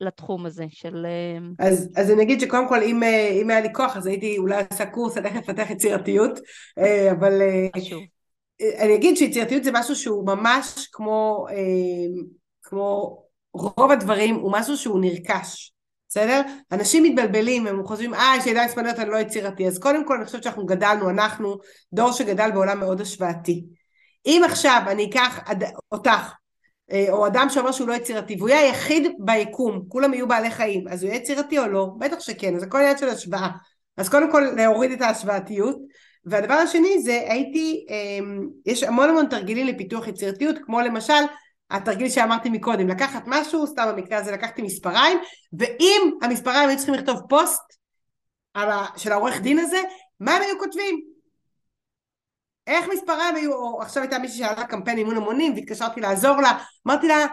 [0.02, 1.06] לתחום הזה של...
[1.06, 4.38] אה, אז, אז אני אגיד שקודם כל אם, אה, אם היה לי כוח אז הייתי
[4.38, 6.40] אולי עושה קורס על איך לפתח יצירתיות,
[6.78, 7.42] אה, אבל...
[7.78, 8.02] חשוב.
[8.80, 11.46] אני אגיד שיצירתיות זה משהו שהוא ממש כמו,
[12.64, 13.22] כמו
[13.54, 15.72] רוב הדברים, הוא משהו שהוא נרכש.
[16.10, 16.42] בסדר?
[16.72, 19.68] אנשים מתבלבלים, הם חושבים, אה, יש לי ידיים שמאליות, אני לא יצירתי.
[19.68, 21.58] אז קודם כל, אני חושבת שאנחנו גדלנו, אנחנו
[21.94, 23.66] דור שגדל בעולם מאוד השוואתי.
[24.26, 25.40] אם עכשיו אני אקח
[25.92, 26.34] אותך,
[26.92, 30.88] אה, או אדם שאומר שהוא לא יצירתי, והוא יהיה היחיד ביקום, כולם יהיו בעלי חיים,
[30.88, 31.90] אז הוא יהיה יצירתי או לא?
[32.00, 33.50] בטח שכן, אז הכל עניין של השוואה.
[33.98, 35.78] אז קודם כל להוריד את ההשוואתיות.
[36.26, 41.14] והדבר השני זה הייתי, אמ, יש המון המון תרגילים לפיתוח יצירתיות, כמו למשל
[41.72, 45.20] התרגיל שאמרתי מקודם, לקחת משהו, סתם במקרה הזה לקחתי מספריים,
[45.60, 47.64] ואם המספריים היו צריכים לכתוב פוסט
[48.56, 49.82] ה, של העורך דין הזה,
[50.20, 51.02] מה הם היו כותבים?
[52.68, 56.58] איך מספריים היו, או עכשיו הייתה מישהי שעלה קמפיין אימון המונים והתקשרתי לעזור לה,
[56.88, 57.26] אמרתי לה,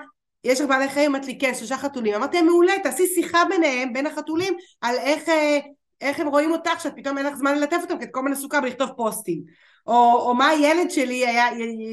[0.45, 1.15] יש לך בעלי חיים?
[1.15, 2.15] אמרתי לי, כן, שלושה חתולים.
[2.15, 5.59] אמרתי להם, מעולה, תעשי שיחה ביניהם, בין החתולים, על איך, אה,
[6.01, 8.33] איך הם רואים אותך, שאת פתאום אין לך זמן ללטף אותם, כי את כל הזמן
[8.33, 9.43] עסוקה בלכתוב פוסטים.
[9.87, 11.45] או, או מה הילד שלי היה,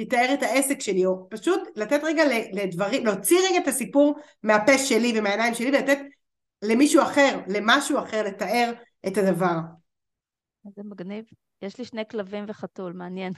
[0.02, 2.24] יתאר את העסק שלי, או פשוט לתת רגע
[2.54, 5.98] לדברים, להוציא רגע את הסיפור מהפה שלי ומהעיניים שלי ולתת
[6.62, 8.74] למישהו אחר, למשהו אחר, לתאר
[9.08, 9.56] את הדבר.
[10.76, 11.26] זה מגניב.
[11.62, 13.34] יש לי שני כלבים וחתול, מעניין.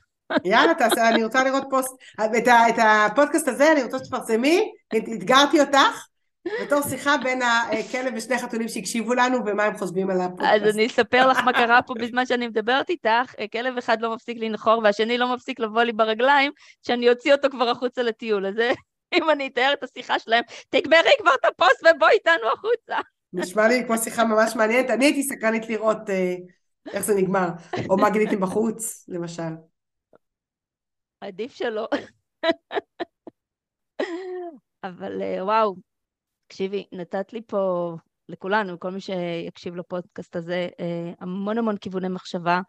[0.46, 1.92] יאללה, תעשה, אני רוצה לראות פוסט,
[2.26, 6.06] את, את הפודקאסט הזה אני רוצה שתפרסמי, אתגרתי אותך,
[6.64, 10.52] בתור שיחה בין הכלב ושני חתולים שהקשיבו לנו ומה הם חושבים על הפודקאסט.
[10.54, 14.38] אז אני אספר לך מה קרה פה בזמן שאני מדברת איתך, כלב אחד לא מפסיק
[14.40, 16.52] לנחור והשני לא מפסיק לבוא לי ברגליים,
[16.88, 18.46] שאני אוציא אותו כבר החוצה לטיול.
[18.46, 18.56] אז
[19.14, 22.98] אם אני אתאר את השיחה שלהם, תגברי כבר את הפוסט ובואי איתנו החוצה.
[23.34, 26.36] נשמע לי כמו שיחה ממש מעניינת, אני הייתי סקרנית לראות אה,
[26.94, 27.48] איך זה נגמר,
[27.90, 29.54] או מה גיליתם בחוץ, למשל.
[31.22, 31.88] עדיף שלא.
[34.84, 35.76] אבל אה, וואו,
[36.48, 37.96] תקשיבי, נתת לי פה,
[38.30, 42.62] לכולנו, כל מי שיקשיב לפודקאסט הזה, אה, המון המון כיווני מחשבה.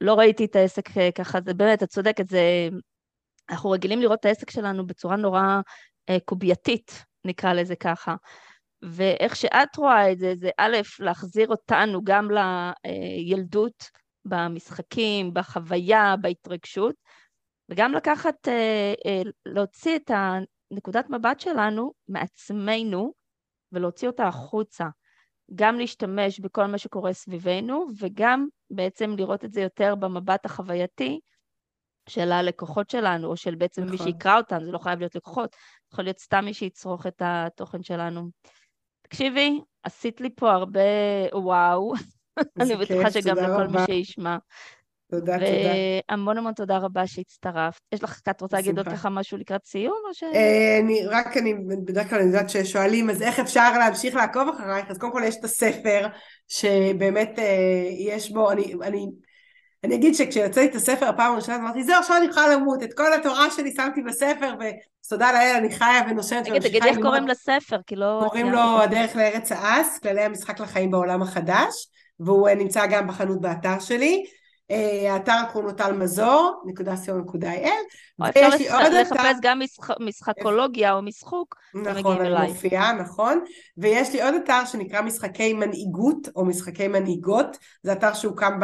[0.00, 2.68] לא ראיתי את העסק אה, ככה, זה באמת, את צודקת, זה...
[3.50, 5.60] אנחנו רגילים לראות את העסק שלנו בצורה נורא
[6.08, 8.14] אה, קובייתית, נקרא לזה ככה.
[8.82, 13.90] ואיך שאת רואה את זה, זה א', להחזיר אותנו גם לילדות
[14.24, 16.94] במשחקים, בחוויה, בהתרגשות,
[17.68, 18.48] וגם לקחת,
[19.46, 20.10] להוציא את
[20.70, 23.12] נקודת מבט שלנו מעצמנו
[23.72, 24.86] ולהוציא אותה החוצה.
[25.54, 31.20] גם להשתמש בכל מה שקורה סביבנו וגם בעצם לראות את זה יותר במבט החווייתי
[32.08, 33.92] של הלקוחות שלנו, או של בעצם נכון.
[33.92, 35.56] מי שיקרא אותם, זה לא חייב להיות לקוחות,
[35.92, 38.30] יכול להיות סתם מי שיצרוך את התוכן שלנו.
[39.02, 40.80] תקשיבי, עשית לי פה הרבה
[41.32, 41.92] וואו,
[42.60, 44.36] אני בטוחה שגם לכל מי שישמע.
[45.10, 45.48] תודה, תודה.
[46.10, 47.80] והמון המון תודה רבה שהצטרפת.
[47.92, 50.22] יש לך, את רוצה להגיד עוד ככה משהו לקראת סיום, או ש...
[50.22, 51.54] אה, אני, רק אני,
[51.84, 54.90] בדרך כלל אני יודעת ששואלים, אז איך אפשר להמשיך לעקוב אחרייך?
[54.90, 56.06] אז קודם כל יש את הספר,
[56.48, 59.06] שבאמת אה, יש בו, אני, אני,
[59.84, 63.12] אני אגיד שכשיצאתי את הספר הפעם הראשונה, אמרתי, זהו, עכשיו אני יכולה למות, את כל
[63.12, 66.44] התורה שלי שמתי בספר, ותודה לאל, אני חיה ונושמת.
[66.44, 68.20] תגיד, תגידי איך קוראים לספר, כי לא...
[68.28, 71.88] קוראים לו הדרך לארץ האס, כללי המשחק לחיים בעולם החדש,
[72.20, 74.24] והוא אה, נמצא גם בחנות באתר שלי.
[75.08, 76.96] האתר קוראים לו טל מזור, נקודה
[78.20, 79.60] או אפשר לחפש גם
[80.00, 83.44] משחקולוגיה או משחוק, נכון, אני מופיעה, נכון.
[83.78, 88.60] ויש לי עוד אתר שנקרא משחקי מנהיגות או משחקי מנהיגות, זה אתר שהוקם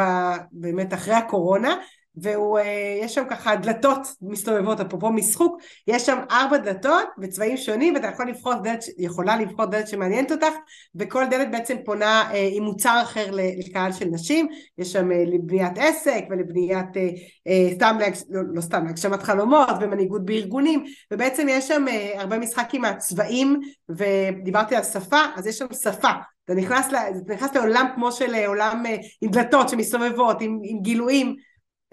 [0.51, 1.75] באמת אחרי הקורונה,
[2.15, 8.29] ויש שם ככה דלתות מסתובבות, אפרופו משחוק, יש שם ארבע דלתות בצבעים שונים ואתה יכול
[8.29, 10.53] לבחור דלת, יכולה לבחור דלת שמעניינת אותך
[10.95, 14.47] וכל דלת בעצם פונה אה, עם מוצר אחר לקהל של נשים,
[14.77, 17.09] יש שם אה, לבניית עסק ולבניית, אה,
[17.47, 20.83] אה, סתם, להג, לא, לא סתם, להגשמת חלומות ומנהיגות בארגונים
[21.13, 23.59] ובעצם יש שם אה, הרבה משחק עם הצבעים
[23.89, 26.11] ודיברתי על שפה, אז יש שם שפה.
[26.45, 26.87] אתה נכנס,
[27.25, 31.35] אתה נכנס לעולם כמו של אה, עולם אה, עם דלתות שמסתובבות, עם, עם גילויים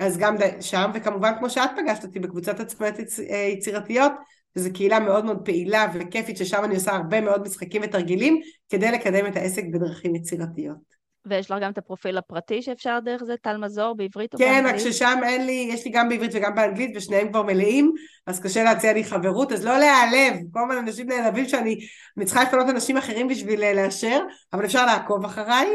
[0.01, 2.95] אז גם שם, וכמובן כמו שאת פגשת אותי בקבוצת עצמאיות
[3.31, 4.13] אה, יצירתיות,
[4.59, 9.27] שזו קהילה מאוד מאוד פעילה וכיפית, ששם אני עושה הרבה מאוד משחקים ותרגילים, כדי לקדם
[9.27, 11.01] את העסק בדרכים יצירתיות.
[11.27, 14.83] ויש לך גם את הפרופיל הפרטי שאפשר דרך זה, טל מזור, בעברית או כן, באנגלית?
[14.83, 17.93] כן, רק ששם אין לי, יש לי גם בעברית וגם באנגלית, ושניהם כבר מלאים,
[18.27, 21.77] אז קשה להציע לי חברות, אז לא להיעלב, כל הזמן אנשים נעלבים שאני
[22.25, 24.21] צריכה לפנות אנשים אחרים בשביל אה, לאשר,
[24.53, 25.69] אבל אפשר לעקוב אחריי.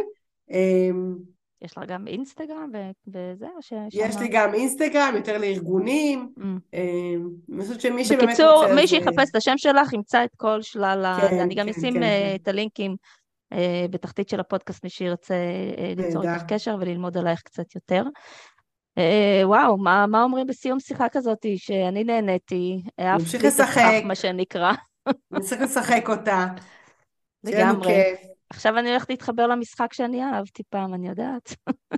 [1.61, 2.71] יש לך גם אינסטגרם
[3.07, 3.87] וזה, או ששמה...
[3.93, 6.33] יש לי גם אינסטגרם, יותר לארגונים.
[6.37, 6.43] Mm.
[6.73, 8.33] אמ, אני חושבת שמי שבאמת רוצה...
[8.33, 11.17] בקיצור, מי שיחפש את השם שלך ימצא את כל שלל ה...
[11.29, 12.95] כן, אני גם כן, אשים כן, אה, את הלינקים
[13.53, 15.33] אה, בתחתית של הפודקאסט, מי שירצה
[15.77, 18.03] אה, ליצור איתך קשר וללמוד עלייך קצת יותר.
[19.43, 21.45] וואו, מה, מה אומרים בסיום שיחה כזאת?
[21.55, 24.73] שאני נהניתי, אהבתי לשחק, מה שנקרא.
[25.31, 26.47] נמשיך לשחק אותה.
[27.43, 28.15] לגמרי.
[28.55, 31.55] עכשיו אני הולכת להתחבר למשחק שאני אהבתי פעם, אני יודעת.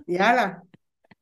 [0.07, 0.47] יאללה.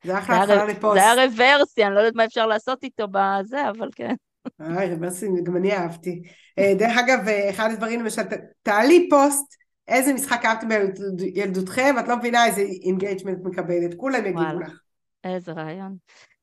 [0.03, 0.99] זה אחלה התחלה לפוסט.
[0.99, 4.13] זה היה Reversi, אני לא יודעת מה אפשר לעשות איתו בזה, אבל כן.
[4.61, 6.21] אה, Reversi, גם אני אהבתי.
[6.59, 8.21] אה, דרך אגב, אה, אחד הדברים, למשל,
[8.63, 9.55] תעלי פוסט,
[9.88, 10.67] איזה משחק אהבתם
[11.15, 14.79] בילדותכם, את לא מבינה איזה engagement מקבלת, כולם יגידו לך.
[15.23, 15.95] איזה רעיון.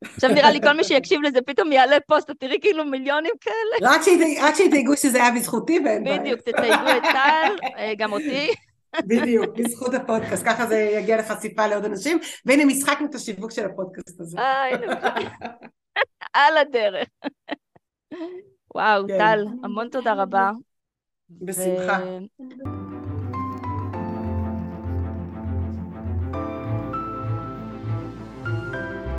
[0.05, 3.93] עכשיו נראה לי כל מי שיקשיב לזה פתאום יעלה פוסט, את תראי כאילו מיליונים כאלה.
[4.43, 6.19] רק שיתייגו שזה היה בזכותי ואין בעיה.
[6.19, 7.57] בדיוק, תתייגו את טל,
[7.99, 8.51] גם אותי.
[9.01, 14.21] בדיוק, בזכות הפודקאסט, ככה זה יגיע לחשיפה לעוד אנשים, והנה משחקנו את השיווק של הפודקאסט
[14.21, 14.39] הזה.
[14.39, 15.01] אה, הנה,
[16.33, 17.09] על הדרך.
[18.75, 19.19] וואו, כן.
[19.19, 20.51] טל, המון תודה רבה.
[21.31, 21.99] בשמחה.